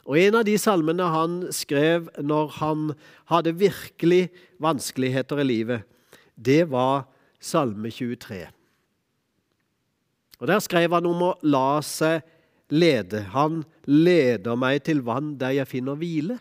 Og 0.04 0.20
En 0.20 0.36
av 0.36 0.44
de 0.46 0.54
salmene 0.60 1.06
han 1.08 1.38
skrev 1.56 2.10
når 2.20 2.52
han 2.60 2.92
hadde 3.32 3.56
virkelig 3.56 4.28
vanskeligheter 4.62 5.40
i 5.40 5.48
livet, 5.48 5.88
det 6.36 6.66
var 6.72 7.08
Salme 7.44 7.92
23. 7.92 8.46
Og 10.40 10.48
Der 10.48 10.60
skrev 10.60 10.94
han 10.96 11.08
om 11.08 11.22
å 11.30 11.34
la 11.44 11.82
seg 11.84 12.24
lede. 12.72 13.22
Han 13.32 13.64
leder 13.88 14.58
meg 14.60 14.84
til 14.88 15.04
vann 15.04 15.36
der 15.40 15.56
jeg 15.56 15.72
finner 15.72 16.00
hvile. 16.00 16.40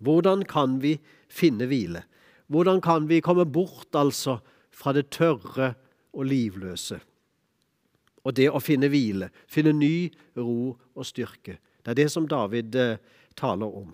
Hvordan 0.00 0.44
kan 0.48 0.78
vi 0.82 0.96
finne 1.28 1.68
hvile? 1.70 2.04
Hvordan 2.46 2.80
kan 2.80 3.08
vi 3.08 3.20
komme 3.24 3.46
bort 3.46 3.96
altså 3.96 4.38
fra 4.70 4.92
det 4.92 5.08
tørre 5.10 5.74
og 6.12 6.26
livløse? 6.28 7.00
Og 8.26 8.34
det 8.34 8.48
å 8.50 8.62
finne 8.62 8.90
hvile, 8.90 9.30
finne 9.46 9.72
ny 9.76 10.10
ro 10.36 10.74
og 10.74 11.06
styrke. 11.06 11.58
Det 11.82 11.92
er 11.92 12.00
det 12.00 12.10
som 12.10 12.26
David 12.26 12.74
eh, 12.74 12.98
taler 13.38 13.70
om. 13.70 13.92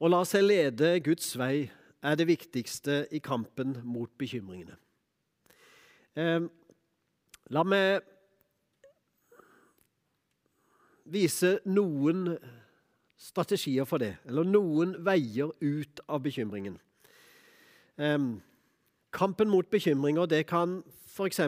Å 0.00 0.08
la 0.08 0.22
seg 0.26 0.46
lede 0.48 0.96
Guds 1.04 1.34
vei 1.38 1.68
er 2.02 2.16
det 2.16 2.26
viktigste 2.26 3.04
i 3.14 3.20
kampen 3.22 3.76
mot 3.84 4.10
bekymringene. 4.18 4.74
Eh, 6.18 6.40
la 7.54 7.62
meg 7.66 8.00
vise 11.10 11.58
noen 11.68 12.34
strategier 13.20 13.84
for 13.88 14.00
det, 14.00 14.14
eller 14.28 14.46
noen 14.48 14.94
veier 15.04 15.52
ut 15.60 16.00
av 16.08 16.22
bekymringen. 16.24 16.78
Um, 18.00 18.38
kampen 19.12 19.50
mot 19.52 19.68
bekymringer 19.68 20.28
det 20.30 20.46
kan 20.48 20.78
f.eks. 21.10 21.40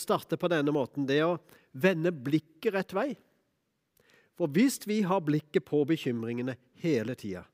starte 0.00 0.38
på 0.40 0.48
denne 0.48 0.72
måten. 0.72 1.06
Det 1.08 1.20
å 1.26 1.36
vende 1.76 2.12
blikket 2.14 2.72
rett 2.74 2.94
vei. 2.96 3.10
For 4.38 4.48
hvis 4.54 4.80
vi 4.86 5.02
har 5.02 5.24
blikket 5.26 5.66
på 5.66 5.82
bekymringene 5.84 6.54
hele 6.80 7.16
tida, 7.18 7.44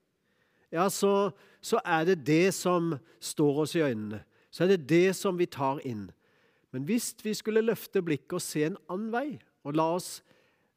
ja, 0.75 0.89
så, 0.91 1.31
så, 1.63 1.79
er 1.87 2.05
det 2.09 2.25
det 2.27 2.55
som 2.55 2.97
står 3.23 3.61
oss 3.63 3.75
i 3.79 3.83
øynene. 3.85 4.25
Så 4.51 4.65
er 4.65 4.75
det 4.75 4.89
det 4.91 5.17
som 5.17 5.39
vi 5.39 5.47
tar 5.47 5.81
inn. 5.87 6.09
Men 6.75 6.87
hvis 6.87 7.13
vi 7.23 7.35
skulle 7.35 7.63
løfte 7.63 8.03
blikket 8.03 8.37
og 8.39 8.43
se 8.43 8.65
en 8.67 8.79
annen 8.91 9.13
vei, 9.15 9.29
og 9.63 9.79
la 9.79 9.87
oss 9.95 10.19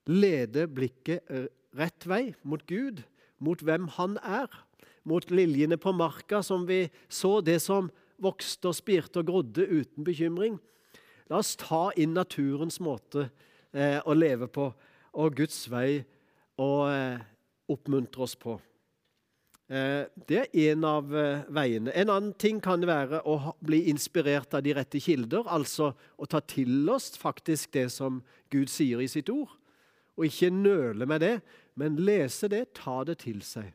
lede 0.07 0.67
blikket 0.69 1.25
eh, 1.33 1.47
rett 1.77 2.07
vei, 2.09 2.33
mot 2.43 2.63
Gud, 2.69 3.03
mot 3.39 3.61
hvem 3.61 3.87
Han 3.97 4.17
er, 4.23 4.49
mot 5.07 5.31
liljene 5.31 5.77
på 5.79 5.93
marka 5.95 6.41
som 6.43 6.65
vi 6.67 6.87
så, 7.07 7.39
det 7.41 7.59
som 7.63 7.91
vokste 8.21 8.71
og 8.71 8.77
spirte 8.77 9.21
og 9.21 9.29
grodde 9.29 9.67
uten 9.69 10.05
bekymring. 10.07 10.57
La 11.29 11.41
oss 11.41 11.55
ta 11.59 11.89
inn 11.99 12.15
naturens 12.17 12.79
måte 12.83 13.29
eh, 13.71 13.99
å 14.03 14.15
leve 14.17 14.49
på 14.51 14.71
og 15.17 15.37
Guds 15.37 15.65
vei 15.71 16.01
å 16.61 16.71
eh, 16.89 17.19
oppmuntre 17.71 18.25
oss 18.25 18.35
på. 18.39 18.57
Eh, 19.67 20.07
det 20.29 20.43
er 20.45 20.71
en 20.71 20.85
av 20.87 21.11
eh, 21.11 21.43
veiene. 21.51 21.91
En 21.91 22.11
annen 22.13 22.33
ting 22.39 22.61
kan 22.63 22.83
være 22.87 23.19
å 23.27 23.53
bli 23.65 23.83
inspirert 23.91 24.55
av 24.55 24.63
de 24.63 24.75
rette 24.77 25.01
kilder, 25.03 25.47
altså 25.51 25.91
å 26.15 26.29
ta 26.29 26.39
til 26.39 26.87
oss 26.93 27.15
faktisk 27.19 27.73
det 27.75 27.89
som 27.91 28.21
Gud 28.53 28.71
sier 28.71 29.03
i 29.03 29.09
sitt 29.11 29.31
ord. 29.33 29.51
Og 30.17 30.29
ikke 30.29 30.53
nøle 30.53 31.05
med 31.09 31.21
det, 31.25 31.35
men 31.77 31.99
lese 32.01 32.49
det, 32.49 32.63
ta 32.77 33.03
det 33.05 33.19
til 33.21 33.43
seg. 33.45 33.69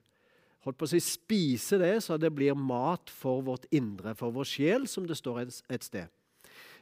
Holdt 0.63 0.79
på 0.79 0.87
å 0.87 0.91
si 0.93 1.01
Spise 1.03 1.79
det 1.81 1.95
så 2.05 2.19
det 2.21 2.31
blir 2.35 2.59
mat 2.59 3.11
for 3.11 3.43
vårt 3.47 3.65
indre, 3.75 4.15
for 4.19 4.35
vår 4.35 4.47
sjel, 4.47 4.87
som 4.91 5.07
det 5.07 5.19
står 5.19 5.45
et 5.47 5.87
sted. 5.87 6.11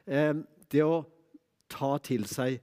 Det 0.05 0.83
å 0.85 1.05
ta 1.71 1.95
til 2.05 2.27
seg 2.29 2.59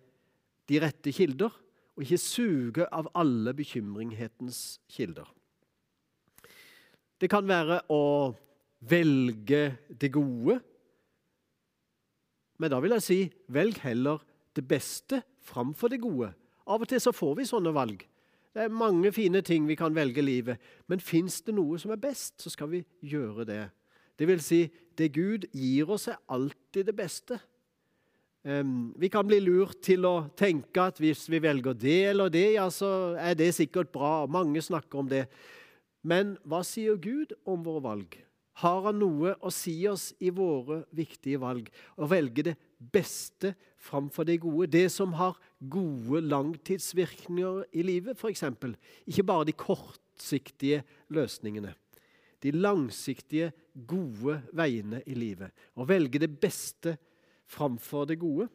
de 0.68 0.82
rette 0.84 1.14
kilder 1.16 1.54
og 1.98 2.04
ikke 2.04 2.22
suge 2.22 2.86
av 2.94 3.10
alle 3.18 3.54
bekymringhetens 3.58 4.80
kilder. 4.94 5.26
Det 7.18 7.30
kan 7.32 7.48
være 7.50 7.80
å 7.90 8.36
velge 8.86 9.62
det 9.90 10.12
gode, 10.14 10.60
men 12.62 12.74
da 12.74 12.82
vil 12.82 12.94
jeg 12.98 13.06
si 13.06 13.18
velg 13.54 13.80
heller 13.82 14.22
det 14.58 14.66
beste 14.70 15.24
framfor 15.46 15.94
det 15.94 16.02
gode. 16.02 16.30
Av 16.70 16.82
og 16.82 16.90
til 16.90 17.02
så 17.02 17.14
får 17.14 17.40
vi 17.40 17.50
sånne 17.50 17.74
valg. 17.74 18.06
Det 18.58 18.64
er 18.66 18.74
mange 18.74 19.12
fine 19.14 19.44
ting 19.46 19.68
vi 19.70 19.76
kan 19.78 19.94
velge 19.94 20.18
i 20.18 20.26
livet, 20.26 20.58
men 20.90 21.02
fins 21.04 21.44
det 21.46 21.54
noe 21.54 21.78
som 21.78 21.92
er 21.94 22.00
best, 22.02 22.40
så 22.42 22.50
skal 22.50 22.72
vi 22.72 22.80
gjøre 23.06 23.44
det. 23.46 23.60
Det 24.18 24.26
vil 24.26 24.42
si, 24.42 24.64
det 24.98 25.12
Gud 25.14 25.46
gir 25.54 25.92
oss, 25.94 26.08
er 26.10 26.18
alltid 26.34 26.88
det 26.90 26.96
beste. 26.98 27.38
Vi 28.98 29.12
kan 29.14 29.30
bli 29.30 29.38
lurt 29.46 29.78
til 29.86 30.10
å 30.10 30.32
tenke 30.34 30.88
at 30.90 30.98
hvis 30.98 31.28
vi 31.30 31.44
velger 31.44 31.78
det 31.78 32.00
eller 32.16 32.34
det, 32.34 32.48
ja, 32.56 32.66
så 32.74 33.14
er 33.22 33.38
det 33.38 33.52
sikkert 33.54 33.94
bra. 33.94 34.26
Mange 34.26 34.64
snakker 34.66 35.04
om 35.04 35.12
det. 35.12 35.28
Men 36.02 36.34
hva 36.42 36.64
sier 36.66 36.98
Gud 36.98 37.38
om 37.46 37.62
våre 37.62 37.86
valg? 37.86 38.18
Har 38.64 38.88
han 38.88 38.98
noe 38.98 39.36
å 39.38 39.54
si 39.54 39.76
oss 39.86 40.16
i 40.18 40.34
våre 40.34 40.82
viktige 40.98 41.38
valg? 41.46 41.70
Å 41.94 42.10
velge 42.10 42.50
det 42.50 42.58
beste 42.78 43.54
framfor 43.78 44.28
det 44.28 44.40
gode. 44.42 44.68
Det 44.68 44.92
som 44.92 45.14
har 45.14 45.38
gode 45.70 46.22
langtidsvirkninger 46.22 47.64
i 47.74 47.86
livet, 47.86 48.18
f.eks. 48.18 48.44
Ikke 49.08 49.24
bare 49.24 49.48
de 49.50 49.56
kortsiktige 49.58 50.84
løsningene. 51.10 51.74
De 52.44 52.52
langsiktige, 52.52 53.52
gode 53.88 54.40
veiene 54.58 55.04
i 55.06 55.14
livet. 55.14 55.54
Å 55.78 55.86
velge 55.86 56.22
det 56.22 56.32
beste 56.42 56.96
framfor 57.50 58.08
det 58.10 58.20
gode. 58.22 58.48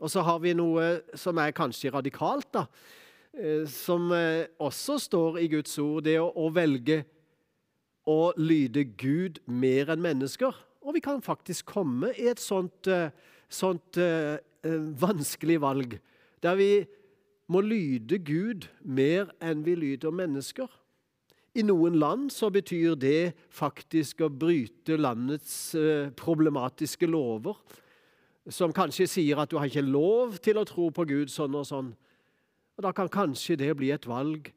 Og 0.00 0.10
så 0.10 0.24
har 0.24 0.40
vi 0.42 0.54
noe 0.56 1.00
som 1.18 1.38
er 1.38 1.54
kanskje 1.54 1.92
radikalt, 1.92 2.48
da, 2.54 2.64
eh, 3.36 3.66
som 3.68 4.10
eh, 4.16 4.48
også 4.58 4.98
står 4.98 5.38
i 5.42 5.48
Guds 5.52 5.76
ord. 5.78 6.04
Det 6.08 6.16
å, 6.18 6.30
å 6.30 6.48
velge 6.54 7.04
å 8.08 8.32
lyde 8.40 8.84
Gud 8.98 9.42
mer 9.46 9.92
enn 9.92 10.02
mennesker. 10.02 10.56
Og 10.90 10.96
vi 10.96 11.04
kan 11.04 11.20
faktisk 11.22 11.68
komme 11.70 12.08
i 12.18 12.24
et 12.26 12.40
sånt, 12.42 12.88
eh, 12.90 13.12
sånt 13.46 13.94
uh, 14.02 14.42
vanskelig 14.98 15.60
valg, 15.62 16.00
der 16.42 16.56
vi 16.58 16.70
må 17.46 17.60
lyde 17.62 18.18
Gud 18.18 18.66
mer 18.82 19.30
enn 19.38 19.62
vi 19.62 19.76
lyder 19.78 20.10
mennesker. 20.10 20.66
I 21.54 21.62
noen 21.62 21.94
land 21.94 22.32
så 22.34 22.50
betyr 22.50 22.98
det 22.98 23.36
faktisk 23.54 24.24
å 24.26 24.32
bryte 24.34 24.98
landets 24.98 25.76
uh, 25.78 26.10
problematiske 26.18 27.06
lover, 27.06 27.54
som 28.50 28.74
kanskje 28.74 29.06
sier 29.06 29.38
at 29.38 29.52
du 29.52 29.60
har 29.60 29.70
ikke 29.70 29.86
lov 29.86 30.40
til 30.42 30.58
å 30.58 30.66
tro 30.66 30.90
på 30.90 31.06
Gud 31.06 31.30
sånn 31.30 31.54
og 31.54 31.68
sånn. 31.70 31.94
Og 32.74 32.82
Da 32.82 32.90
kan 32.90 33.06
kanskje 33.06 33.60
det 33.62 33.76
bli 33.78 33.94
et 33.94 34.10
valg 34.10 34.50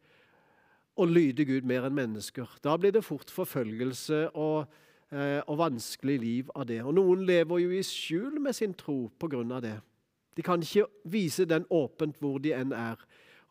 å 0.97 1.05
lyde 1.05 1.45
Gud 1.45 1.61
mer 1.61 1.85
enn 1.85 1.93
mennesker. 1.93 2.49
Da 2.65 2.73
blir 2.77 2.89
det 2.95 3.05
fort 3.05 3.29
forfølgelse 3.29 4.31
og, 4.33 4.65
og 5.13 5.57
vanskelig 5.59 6.15
liv 6.19 6.47
av 6.55 6.65
det. 6.65 6.79
Og 6.81 6.95
Noen 6.97 7.25
lever 7.27 7.59
jo 7.61 7.73
i 7.75 7.83
skjul 7.85 8.39
med 8.41 8.55
sin 8.57 8.73
tro 8.73 9.11
av 9.21 9.61
det. 9.61 9.75
De 10.33 10.41
kan 10.41 10.61
ikke 10.61 10.87
vise 11.05 11.45
den 11.45 11.65
åpent 11.69 12.17
hvor 12.17 12.39
de 12.41 12.53
enn 12.57 12.73
er, 12.73 12.97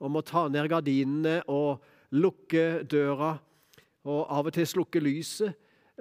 og 0.03 0.11
må 0.11 0.23
ta 0.27 0.49
ned 0.51 0.67
gardinene 0.69 1.43
og 1.47 1.85
lukke 2.11 2.83
døra 2.91 3.37
og 4.03 4.27
av 4.27 4.51
og 4.51 4.57
til 4.57 4.67
slukke 4.67 5.01
lyset 5.01 5.55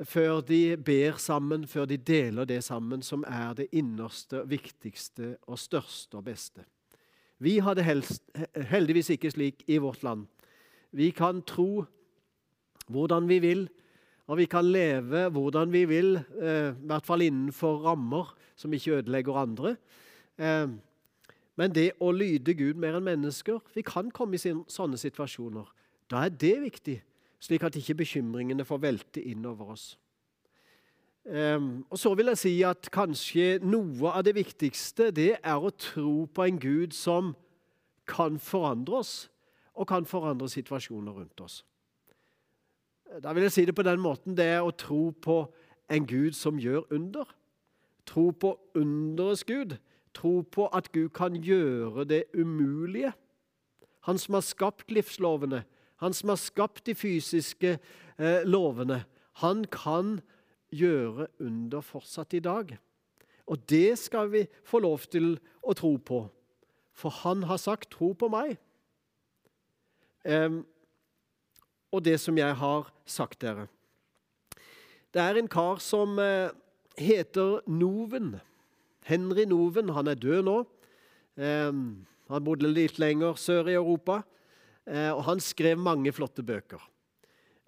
før 0.08 0.42
de 0.42 0.78
ber 0.78 1.20
sammen, 1.22 1.68
før 1.68 1.86
de 1.86 1.98
deler 1.98 2.48
det 2.50 2.64
sammen 2.66 3.04
som 3.06 3.26
er 3.28 3.54
det 3.58 3.68
innerste, 3.76 4.42
viktigste 4.50 5.36
og 5.48 5.60
største 5.60 6.18
og 6.18 6.26
beste. 6.26 6.66
Vi 7.42 7.60
har 7.60 7.76
det 7.76 7.86
heldigvis 8.70 9.12
ikke 9.14 9.32
slik 9.34 9.64
i 9.68 9.78
vårt 9.82 10.04
land. 10.04 10.26
Vi 10.92 11.12
kan 11.12 11.42
tro 11.42 11.86
hvordan 12.92 13.28
vi 13.30 13.40
vil, 13.40 13.68
og 14.28 14.38
vi 14.38 14.46
kan 14.50 14.66
leve 14.66 15.28
hvordan 15.34 15.72
vi 15.74 15.86
vil, 15.90 16.16
eh, 16.42 16.72
i 16.72 16.88
hvert 16.88 17.06
fall 17.06 17.22
innenfor 17.26 17.82
rammer 17.86 18.34
som 18.56 18.74
ikke 18.74 19.00
ødelegger 19.02 19.42
andre. 19.42 19.76
Eh, 20.38 20.68
men 21.58 21.74
det 21.76 21.92
å 22.00 22.12
lyde 22.16 22.54
Gud 22.58 22.80
mer 22.80 22.96
enn 22.98 23.06
mennesker 23.06 23.60
Vi 23.76 23.82
kan 23.82 24.12
komme 24.12 24.36
i 24.36 24.38
sånne 24.38 24.98
situasjoner. 24.98 25.66
Da 26.10 26.26
er 26.26 26.30
det 26.30 26.62
viktig, 26.62 27.02
slik 27.40 27.64
at 27.64 27.76
ikke 27.76 28.00
bekymringene 28.04 28.66
får 28.66 28.82
velte 28.82 29.22
inn 29.24 29.46
over 29.46 29.72
oss. 29.76 29.98
Um, 31.24 31.86
og 31.92 32.00
så 32.02 32.16
vil 32.18 32.32
jeg 32.32 32.38
si 32.42 32.54
at 32.66 32.88
kanskje 32.90 33.60
noe 33.62 34.10
av 34.10 34.24
det 34.26 34.34
viktigste 34.34 35.12
det 35.14 35.36
er 35.38 35.62
å 35.62 35.70
tro 35.70 36.26
på 36.26 36.48
en 36.48 36.58
Gud 36.58 36.96
som 36.98 37.36
kan 38.10 38.40
forandre 38.42 39.04
oss 39.04 39.14
og 39.78 39.86
kan 39.88 40.08
forandre 40.10 40.50
situasjoner 40.50 41.14
rundt 41.14 41.44
oss. 41.46 41.62
Da 43.20 43.34
vil 43.34 43.44
jeg 43.44 43.52
si 43.52 43.66
det 43.66 43.76
på 43.76 43.84
den 43.84 44.00
måten 44.00 44.38
det 44.38 44.46
er 44.46 44.64
å 44.64 44.72
tro 44.72 45.10
på 45.12 45.44
en 45.92 46.06
Gud 46.08 46.32
som 46.38 46.60
gjør 46.60 46.86
under. 46.96 47.28
Tro 48.08 48.30
på 48.32 48.54
underets 48.76 49.44
Gud. 49.44 49.76
Tro 50.16 50.42
på 50.42 50.68
at 50.72 50.92
Gud 50.92 51.10
kan 51.16 51.36
gjøre 51.36 52.06
det 52.08 52.24
umulige. 52.34 53.12
Han 54.08 54.18
som 54.18 54.34
har 54.34 54.46
skapt 54.48 54.92
livslovene, 54.92 55.64
han 56.02 56.14
som 56.14 56.32
har 56.34 56.40
skapt 56.40 56.86
de 56.86 56.96
fysiske 56.96 57.76
eh, 58.18 58.42
lovene. 58.48 59.04
Han 59.44 59.66
kan 59.72 60.20
gjøre 60.72 61.28
under 61.40 61.82
fortsatt 61.82 62.34
i 62.34 62.40
dag. 62.40 62.78
Og 63.46 63.70
det 63.70 64.00
skal 64.00 64.32
vi 64.32 64.46
få 64.64 64.80
lov 64.80 65.06
til 65.12 65.36
å 65.62 65.76
tro 65.78 65.98
på. 65.98 66.24
For 66.94 67.10
han 67.10 67.44
har 67.44 67.58
sagt 67.58 67.92
'tro 67.92 68.14
på 68.14 68.28
meg'. 68.28 68.58
Um, 70.26 70.66
og 71.92 72.04
det 72.06 72.18
som 72.24 72.38
jeg 72.40 72.56
har 72.58 72.90
sagt 73.06 73.42
dere. 73.44 73.68
Det 75.12 75.20
er 75.20 75.38
en 75.38 75.50
kar 75.52 75.82
som 75.84 76.16
uh, 76.20 76.54
heter 77.00 77.60
Noven. 77.68 78.38
Henry 79.08 79.44
Noven. 79.50 79.92
Han 79.92 80.08
er 80.08 80.20
død 80.20 80.46
nå. 80.48 80.58
Um, 81.36 81.82
han 82.32 82.46
bodde 82.46 82.72
litt 82.72 83.00
lenger 83.02 83.36
sør 83.40 83.68
i 83.72 83.76
Europa, 83.76 84.22
uh, 84.88 85.12
og 85.18 85.26
han 85.28 85.44
skrev 85.44 85.80
mange 85.80 86.14
flotte 86.16 86.46
bøker. 86.48 86.80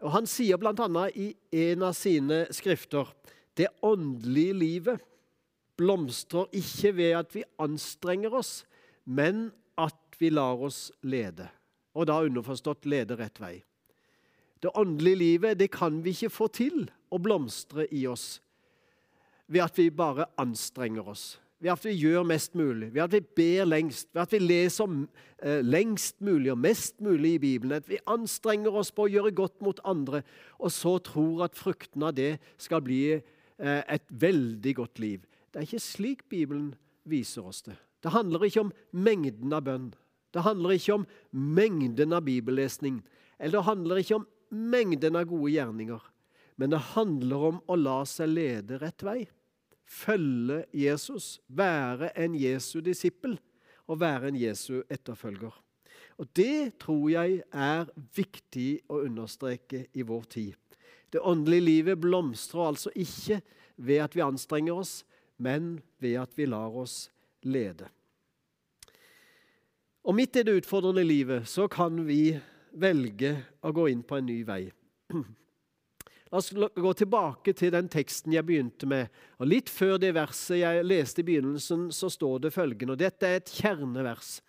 Og 0.04 0.12
Han 0.12 0.28
sier 0.28 0.60
bl.a. 0.60 1.08
i 1.16 1.30
en 1.70 1.84
av 1.88 1.94
sine 1.96 2.44
skrifter 2.52 3.08
det 3.56 3.70
åndelige 3.86 4.54
livet 4.58 5.04
blomstrer 5.78 6.50
ikke 6.54 6.92
ved 6.98 7.14
at 7.18 7.36
vi 7.36 7.44
anstrenger 7.62 8.34
oss, 8.36 8.64
men 9.06 9.52
at 9.78 10.18
vi 10.20 10.30
lar 10.34 10.62
oss 10.62 10.90
lede. 11.02 11.48
Og 11.94 12.10
da 12.10 12.20
underforstått 12.26 12.88
lede 12.90 13.18
rett 13.18 13.40
vei. 13.42 13.56
Det 14.64 14.72
åndelige 14.80 15.20
livet 15.20 15.60
det 15.60 15.72
kan 15.72 16.00
vi 16.04 16.14
ikke 16.16 16.32
få 16.32 16.48
til 16.48 16.86
å 17.12 17.20
blomstre 17.20 17.84
i 17.92 18.06
oss 18.08 18.38
ved 19.52 19.66
at 19.66 19.78
vi 19.78 19.90
bare 19.92 20.30
anstrenger 20.40 21.10
oss. 21.12 21.40
Ved 21.60 21.72
at 21.72 21.84
vi 21.86 21.94
gjør 21.96 22.24
mest 22.28 22.56
mulig, 22.56 22.90
ved 22.94 23.04
at 23.04 23.14
vi 23.14 23.20
ber 23.36 23.68
lengst, 23.68 24.10
ved 24.14 24.22
at 24.22 24.34
vi 24.34 24.40
leser 24.40 24.96
eh, 25.44 25.62
lengst 25.64 26.22
mulig 26.22 26.52
og 26.52 26.58
mest 26.60 27.02
mulig 27.02 27.36
i 27.36 27.42
Bibelen. 27.44 27.78
At 27.78 27.90
vi 27.90 28.00
anstrenger 28.08 28.76
oss 28.76 28.92
på 28.92 29.06
å 29.06 29.12
gjøre 29.12 29.32
godt 29.36 29.62
mot 29.64 29.80
andre, 29.88 30.24
og 30.60 30.72
så 30.72 30.98
tror 31.04 31.46
at 31.46 31.60
frukten 31.60 32.04
av 32.04 32.16
det 32.18 32.38
skal 32.58 32.84
bli 32.84 33.02
eh, 33.16 33.22
et 33.88 34.08
veldig 34.10 34.76
godt 34.80 35.00
liv. 35.00 35.24
Det 35.52 35.62
er 35.62 35.68
ikke 35.70 35.86
slik 35.86 36.28
Bibelen 36.32 36.74
viser 37.08 37.48
oss 37.48 37.62
det. 37.68 37.78
Det 38.04 38.12
handler 38.12 38.44
ikke 38.48 38.66
om 38.66 38.74
mengden 38.92 39.56
av 39.56 39.64
bønn. 39.68 39.92
Det 40.34 40.44
handler 40.44 40.76
ikke 40.76 40.98
om 40.98 41.08
mengden 41.32 42.16
av 42.16 42.26
bibellesning. 42.26 43.00
Eller 43.40 43.60
det 43.60 43.68
handler 43.70 44.02
ikke 44.02 44.20
om 44.20 44.28
mengden 44.54 45.18
av 45.20 45.28
gode 45.30 45.52
gjerninger. 45.54 46.02
Men 46.56 46.74
det 46.74 46.82
handler 46.94 47.48
om 47.50 47.62
å 47.66 47.78
la 47.80 48.02
seg 48.08 48.34
lede 48.34 48.80
rett 48.82 49.04
vei. 49.06 49.22
Følge 49.84 50.64
Jesus, 50.74 51.40
være 51.48 52.12
en 52.18 52.38
Jesu 52.38 52.80
disippel 52.86 53.36
og 53.90 54.00
være 54.02 54.32
en 54.32 54.40
Jesu 54.40 54.84
etterfølger. 54.90 55.54
Og 56.22 56.28
Det 56.36 56.78
tror 56.80 57.10
jeg 57.10 57.42
er 57.52 57.90
viktig 58.16 58.84
å 58.90 59.02
understreke 59.04 59.88
i 59.94 60.06
vår 60.06 60.24
tid. 60.30 60.54
Det 61.10 61.22
åndelige 61.22 61.66
livet 61.66 62.00
blomstrer 62.02 62.70
altså 62.70 62.94
ikke 62.96 63.42
ved 63.78 64.02
at 64.06 64.16
vi 64.16 64.22
anstrenger 64.26 64.74
oss, 64.74 65.04
men 65.38 65.82
ved 66.00 66.22
at 66.22 66.38
vi 66.38 66.46
lar 66.46 66.74
oss 66.74 67.10
lede. 67.42 67.90
Og 70.04 70.16
midt 70.16 70.36
i 70.36 70.44
det 70.44 70.58
utfordrende 70.62 71.04
livet 71.06 71.48
så 71.48 71.68
kan 71.72 72.02
vi 72.08 72.36
velge 72.74 73.36
å 73.62 73.72
gå 73.76 73.88
inn 73.92 74.04
på 74.06 74.18
en 74.20 74.28
ny 74.28 74.42
vei. 74.48 74.66
La 76.34 76.40
oss 76.40 76.50
gå 76.54 76.94
tilbake 76.98 77.54
til 77.54 77.70
den 77.76 77.86
teksten 77.94 78.34
jeg 78.34 78.46
begynte 78.48 78.88
med. 78.90 79.12
Og 79.38 79.52
Litt 79.52 79.70
før 79.70 80.00
det 80.02 80.16
verset 80.18 80.64
jeg 80.64 80.86
leste 80.88 81.22
i 81.22 81.28
begynnelsen, 81.28 81.92
så 81.94 82.10
står 82.10 82.48
det 82.48 82.56
følgende, 82.56 82.96
og 82.96 83.02
dette 83.04 83.30
er 83.30 83.38
et 83.38 83.52
kjernevers. 83.54 84.40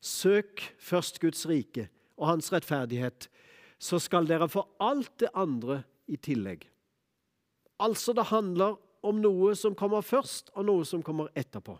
Søk 0.00 0.62
først 0.80 1.20
Guds 1.20 1.44
rike 1.50 1.90
og 2.16 2.30
hans 2.30 2.48
rettferdighet, 2.54 3.28
så 3.76 4.00
skal 4.00 4.24
dere 4.24 4.48
få 4.48 4.64
alt 4.80 5.12
det 5.20 5.28
andre 5.36 5.82
i 6.08 6.16
tillegg. 6.16 6.64
Altså, 7.84 8.14
det 8.16 8.30
handler 8.30 8.78
om 9.04 9.20
noe 9.20 9.52
som 9.60 9.76
kommer 9.76 10.00
først, 10.00 10.48
og 10.56 10.64
noe 10.70 10.86
som 10.88 11.02
kommer 11.04 11.28
etterpå. 11.36 11.76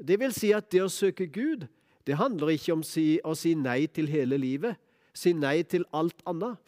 Det 0.00 0.16
vil 0.16 0.32
si 0.32 0.54
at 0.56 0.70
det 0.72 0.80
å 0.80 0.88
søke 0.90 1.28
Gud, 1.28 1.68
det 2.08 2.16
handler 2.18 2.54
ikke 2.54 2.72
om 2.72 2.80
å 2.82 3.34
si 3.36 3.52
nei 3.54 3.84
til 3.92 4.08
hele 4.08 4.40
livet, 4.40 4.80
si 5.14 5.32
nei 5.36 5.62
til 5.68 5.86
alt 5.94 6.22
annet. 6.28 6.58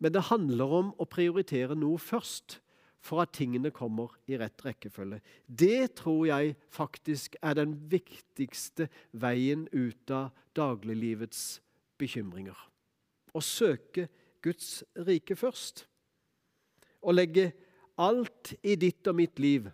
Men 0.00 0.14
det 0.14 0.28
handler 0.30 0.74
om 0.80 0.92
å 0.96 1.08
prioritere 1.08 1.76
noe 1.76 2.00
først, 2.00 2.60
for 3.00 3.22
at 3.22 3.32
tingene 3.32 3.70
kommer 3.72 4.12
i 4.28 4.36
rett 4.36 4.60
rekkefølge. 4.60 5.22
Det 5.46 5.94
tror 5.96 6.26
jeg 6.28 6.56
faktisk 6.68 7.38
er 7.40 7.56
den 7.56 7.72
viktigste 7.88 8.90
veien 9.16 9.66
ut 9.72 10.12
av 10.12 10.34
dagliglivets 10.56 11.62
bekymringer. 12.00 12.56
Å 13.32 13.40
søke 13.40 14.08
Guds 14.44 14.82
rike 15.06 15.36
først. 15.36 15.86
Å 17.00 17.12
legge 17.12 17.50
alt 18.00 18.52
i 18.60 18.76
ditt 18.80 19.08
og 19.08 19.16
mitt 19.16 19.40
liv 19.40 19.70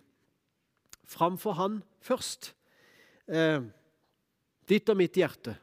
framfor 1.07 1.55
Han 1.55 1.79
først 2.03 2.51
eh, 3.31 3.63
ditt 4.67 4.89
og 4.91 4.99
mitt 4.99 5.15
hjerte 5.15 5.55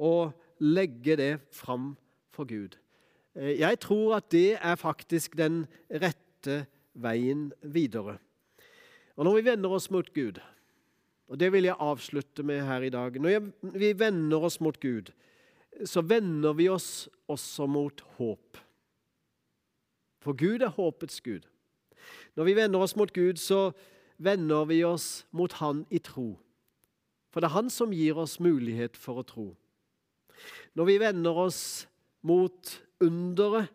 og 0.00 0.30
legge 0.60 1.16
det 1.16 1.40
fram 1.52 1.96
for 2.32 2.44
Gud. 2.44 2.76
Eh, 3.34 3.60
jeg 3.60 3.80
tror 3.80 4.16
at 4.16 4.30
det 4.32 4.58
er 4.60 4.76
faktisk 4.76 5.36
den 5.38 5.66
rette 5.90 6.66
veien 6.94 7.52
videre. 7.62 8.18
Og 9.16 9.24
Når 9.24 9.36
vi 9.36 9.44
vender 9.44 9.70
oss 9.70 9.90
mot 9.90 10.14
Gud, 10.14 10.40
og 11.28 11.40
det 11.40 11.52
vil 11.52 11.64
jeg 11.64 11.76
avslutte 11.78 12.42
med 12.42 12.64
her 12.66 12.82
i 12.82 12.90
dag 12.90 13.20
Når 13.20 13.52
vi 13.78 13.92
vender 13.98 14.38
oss 14.38 14.60
mot 14.60 14.80
Gud, 14.80 15.12
så 15.84 16.00
vender 16.00 16.52
vi 16.52 16.68
oss 16.68 17.08
også 17.28 17.66
mot 17.66 18.00
håp. 18.00 18.58
For 20.20 20.32
Gud 20.32 20.62
er 20.62 20.68
håpets 20.68 21.20
Gud. 21.20 21.46
Når 22.36 22.44
vi 22.44 22.54
vender 22.54 22.80
oss 22.80 22.96
mot 22.96 23.12
Gud, 23.12 23.36
så 23.36 23.72
vender 24.18 24.64
vi 24.64 24.84
oss 24.84 25.26
mot 25.30 25.52
Han 25.52 25.86
i 25.90 25.98
tro. 25.98 26.38
For 27.30 27.40
det 27.40 27.48
er 27.48 27.56
Han 27.56 27.70
som 27.70 27.92
gir 27.92 28.18
oss 28.18 28.40
mulighet 28.40 28.96
for 28.96 29.20
å 29.20 29.26
tro. 29.26 29.56
Når 30.74 30.88
vi 30.88 30.96
vender 31.02 31.36
oss 31.46 31.62
mot 32.22 32.76
underet, 33.00 33.70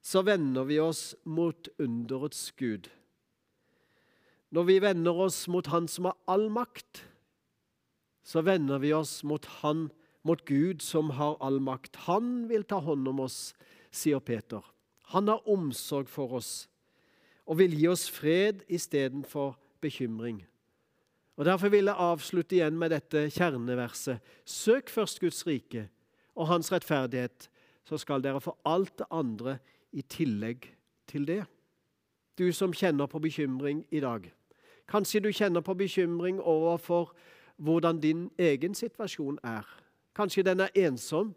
så 0.00 0.22
vender 0.24 0.64
vi 0.64 0.78
oss 0.80 1.14
mot 1.24 1.68
underets 1.78 2.50
Gud. 2.56 2.88
Når 4.50 4.66
vi 4.66 4.78
vender 4.82 5.14
oss 5.26 5.44
mot 5.48 5.66
Han 5.70 5.86
som 5.88 6.08
har 6.08 6.16
all 6.26 6.48
makt, 6.50 7.04
så 8.24 8.42
vender 8.42 8.80
vi 8.82 8.92
oss 8.92 9.20
mot 9.24 9.44
Han, 9.60 9.90
mot 10.22 10.42
Gud 10.44 10.82
som 10.82 11.10
har 11.16 11.36
all 11.40 11.60
makt. 11.62 11.96
Han 12.08 12.48
vil 12.50 12.64
ta 12.64 12.80
hånd 12.82 13.08
om 13.08 13.22
oss, 13.24 13.52
sier 13.92 14.20
Peter. 14.20 14.64
Han 15.14 15.28
har 15.28 15.46
omsorg 15.48 16.08
for 16.08 16.38
oss 16.40 16.68
og 17.50 17.58
vil 17.58 17.72
gi 17.74 17.88
oss 17.90 18.06
fred 18.12 18.62
istedenfor 18.70 19.56
bekymring. 19.82 20.44
Og 21.40 21.46
Derfor 21.46 21.68
vil 21.68 21.84
jeg 21.84 21.94
avslutte 21.96 22.56
igjen 22.58 22.76
med 22.76 22.90
dette 22.92 23.22
kjerneverset. 23.32 24.18
Søk 24.44 24.90
først 24.92 25.20
Guds 25.20 25.46
rike 25.46 25.86
og 26.36 26.46
Hans 26.50 26.68
rettferdighet, 26.72 27.48
så 27.84 27.96
skal 27.96 28.20
dere 28.20 28.40
få 28.44 28.52
alt 28.68 28.98
det 28.98 29.06
andre 29.10 29.54
i 29.92 30.02
tillegg 30.02 30.68
til 31.08 31.24
det. 31.24 31.44
Du 32.38 32.52
som 32.52 32.72
kjenner 32.76 33.06
på 33.06 33.18
bekymring 33.18 33.86
i 33.90 34.00
dag. 34.04 34.28
Kanskje 34.88 35.20
du 35.20 35.32
kjenner 35.32 35.64
på 35.64 35.74
bekymring 35.74 36.42
overfor 36.44 37.14
hvordan 37.56 38.00
din 38.00 38.30
egen 38.38 38.74
situasjon 38.74 39.38
er. 39.42 39.64
Kanskje 40.14 40.42
den 40.42 40.60
er 40.60 40.68
ensom. 40.76 41.32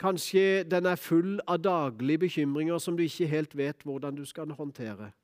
Kanskje 0.00 0.68
den 0.68 0.86
er 0.86 1.00
full 1.00 1.40
av 1.48 1.64
daglige 1.64 2.18
bekymringer 2.18 2.78
som 2.78 2.96
du 2.96 3.02
ikke 3.08 3.26
helt 3.26 3.56
vet 3.56 3.88
hvordan 3.88 4.14
du 4.20 4.24
skal 4.24 4.52
håndtere. 4.52 5.14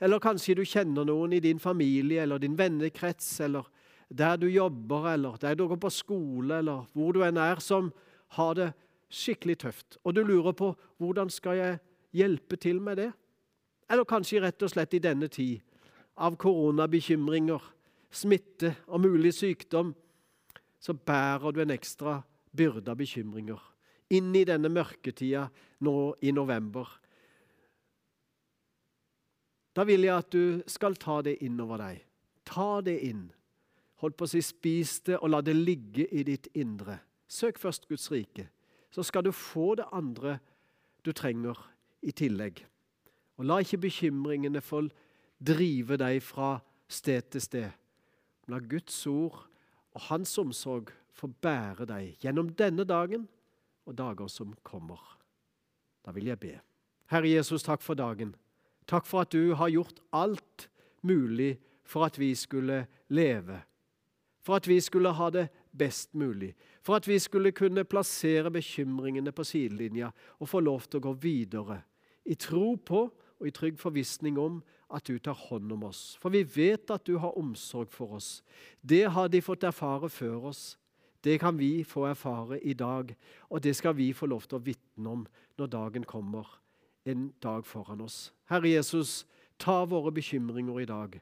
Eller 0.00 0.22
kanskje 0.22 0.56
du 0.58 0.64
kjenner 0.66 1.06
noen 1.08 1.34
i 1.36 1.42
din 1.44 1.60
familie 1.62 2.22
eller 2.22 2.40
din 2.42 2.56
vennekrets, 2.58 3.40
eller 3.44 3.68
der 4.08 4.36
du 4.40 4.48
jobber, 4.48 5.12
eller 5.12 5.36
der 5.40 5.54
du 5.54 5.66
går 5.68 5.80
på 5.82 5.90
skole, 5.92 6.58
eller 6.58 6.86
hvor 6.92 7.12
du 7.12 7.22
enn 7.26 7.40
er, 7.40 7.60
som 7.60 7.92
har 8.38 8.54
det 8.58 8.72
skikkelig 9.12 9.58
tøft. 9.64 9.98
Og 10.04 10.14
du 10.16 10.22
lurer 10.24 10.56
på 10.56 10.72
hvordan 10.98 11.30
skal 11.32 11.58
jeg 11.58 11.78
hjelpe 12.16 12.56
til 12.56 12.80
med 12.80 13.00
det? 13.00 13.10
Eller 13.88 14.08
kanskje 14.08 14.42
rett 14.44 14.62
og 14.62 14.72
slett 14.72 14.96
i 14.96 15.02
denne 15.04 15.28
tid 15.32 15.60
av 16.18 16.36
koronabekymringer, 16.40 17.62
smitte 18.10 18.74
og 18.88 19.04
mulig 19.04 19.32
sykdom, 19.36 19.94
så 20.80 20.94
bærer 20.94 21.52
du 21.52 21.60
en 21.62 21.74
ekstra 21.74 22.20
byrde 22.56 22.90
av 22.90 22.98
bekymringer 23.00 23.60
inn 24.14 24.32
i 24.36 24.44
denne 24.48 24.70
mørketida 24.72 25.46
nå 25.84 25.94
i 26.24 26.32
november. 26.32 26.88
Da 29.78 29.84
vil 29.86 30.08
jeg 30.08 30.18
at 30.18 30.32
du 30.34 30.58
skal 30.66 30.96
ta 30.98 31.20
det 31.22 31.36
innover 31.46 31.78
deg. 31.78 31.98
Ta 32.48 32.80
det 32.82 32.96
inn. 33.06 33.28
Hold 34.02 34.16
på 34.18 34.26
å 34.26 34.30
si 34.32 34.40
spis 34.42 34.96
det, 35.06 35.20
og 35.22 35.30
la 35.30 35.38
det 35.42 35.54
ligge 35.54 36.08
i 36.10 36.24
ditt 36.26 36.48
indre. 36.58 36.96
Søk 37.30 37.60
først 37.62 37.86
Guds 37.86 38.08
rike, 38.10 38.48
så 38.90 39.04
skal 39.06 39.22
du 39.22 39.30
få 39.30 39.76
det 39.78 39.86
andre 39.94 40.40
du 41.06 41.12
trenger 41.14 41.60
i 42.02 42.10
tillegg. 42.10 42.64
Og 43.38 43.46
la 43.46 43.60
ikke 43.62 43.84
bekymringene 43.86 44.62
få 44.64 44.88
drive 45.38 45.98
deg 46.00 46.18
fra 46.26 46.56
sted 46.90 47.30
til 47.30 47.44
sted. 47.44 47.70
La 48.50 48.58
Guds 48.58 48.98
ord 49.06 49.44
og 49.94 50.02
Hans 50.08 50.34
omsorg 50.42 50.90
få 51.14 51.30
bære 51.30 51.86
deg 51.86 52.18
gjennom 52.24 52.50
denne 52.58 52.86
dagen 52.88 53.28
og 53.86 53.94
dager 53.98 54.26
som 54.26 54.56
kommer. 54.66 54.98
Da 56.02 56.10
vil 56.16 56.32
jeg 56.32 56.42
be. 56.42 56.56
Herre 57.14 57.30
Jesus, 57.30 57.62
takk 57.62 57.84
for 57.84 57.94
dagen. 57.94 58.34
Takk 58.88 59.06
for 59.06 59.26
at 59.26 59.32
du 59.32 59.54
har 59.54 59.68
gjort 59.68 60.00
alt 60.16 60.68
mulig 61.04 61.58
for 61.84 62.06
at 62.08 62.18
vi 62.18 62.34
skulle 62.34 62.86
leve. 63.08 63.60
For 64.40 64.56
at 64.56 64.68
vi 64.68 64.80
skulle 64.80 65.12
ha 65.12 65.28
det 65.30 65.48
best 65.76 66.14
mulig. 66.14 66.54
For 66.82 66.96
at 66.96 67.08
vi 67.08 67.18
skulle 67.18 67.52
kunne 67.52 67.84
plassere 67.84 68.50
bekymringene 68.50 69.32
på 69.32 69.44
sidelinja 69.44 70.10
og 70.38 70.48
få 70.48 70.60
lov 70.64 70.88
til 70.88 71.02
å 71.02 71.08
gå 71.10 71.12
videre. 71.20 71.82
I 72.24 72.34
tro 72.34 72.76
på 72.76 73.04
og 73.38 73.46
i 73.46 73.54
trygg 73.54 73.78
forvissning 73.78 74.38
om 74.40 74.62
at 74.90 75.04
du 75.06 75.18
tar 75.20 75.36
hånd 75.36 75.72
om 75.72 75.84
oss. 75.90 76.16
For 76.20 76.32
vi 76.32 76.42
vet 76.42 76.90
at 76.90 77.04
du 77.06 77.18
har 77.20 77.36
omsorg 77.38 77.92
for 77.92 78.16
oss. 78.18 78.42
Det 78.80 79.04
har 79.12 79.28
de 79.28 79.42
fått 79.44 79.68
erfare 79.68 80.08
før 80.08 80.48
oss. 80.50 80.78
Det 81.24 81.36
kan 81.42 81.58
vi 81.58 81.84
få 81.84 82.06
erfare 82.08 82.60
i 82.62 82.72
dag, 82.78 83.12
og 83.50 83.62
det 83.62 83.74
skal 83.76 83.96
vi 83.98 84.12
få 84.14 84.26
lov 84.30 84.46
til 84.46 84.58
å 84.58 84.64
vitne 84.64 85.12
om 85.12 85.26
når 85.58 85.70
dagen 85.74 86.06
kommer. 86.08 86.46
En 87.08 87.30
dag 87.40 87.64
foran 87.66 88.02
oss. 88.04 88.28
Herre 88.50 88.68
Jesus, 88.68 89.22
ta 89.56 89.80
våre 89.88 90.12
bekymringer 90.12 90.80
i 90.82 90.88
dag. 90.88 91.16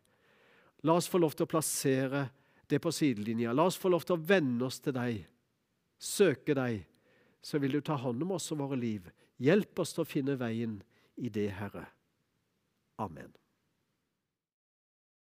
La 0.83 0.96
oss 0.99 1.09
få 1.11 1.20
lov 1.22 1.37
til 1.37 1.46
å 1.46 1.51
plassere 1.51 2.27
det 2.66 2.81
på 2.83 2.90
sidelinja. 2.94 3.55
La 3.55 3.68
oss 3.70 3.79
få 3.79 3.92
lov 3.92 4.07
til 4.07 4.16
å 4.16 4.25
venne 4.33 4.66
oss 4.66 4.81
til 4.83 4.96
deg, 4.96 5.22
søke 5.99 6.57
deg. 6.59 6.83
Så 7.38 7.62
vil 7.62 7.79
du 7.79 7.81
ta 7.87 7.94
hånd 8.03 8.27
om 8.27 8.35
oss 8.35 8.51
og 8.51 8.64
våre 8.64 8.79
liv. 8.81 9.07
Hjelp 9.38 9.79
oss 9.79 9.94
til 9.94 10.03
å 10.03 10.11
finne 10.11 10.35
veien 10.40 10.81
i 11.22 11.31
det, 11.31 11.53
Herre. 11.55 11.87
Amen. 12.99 13.31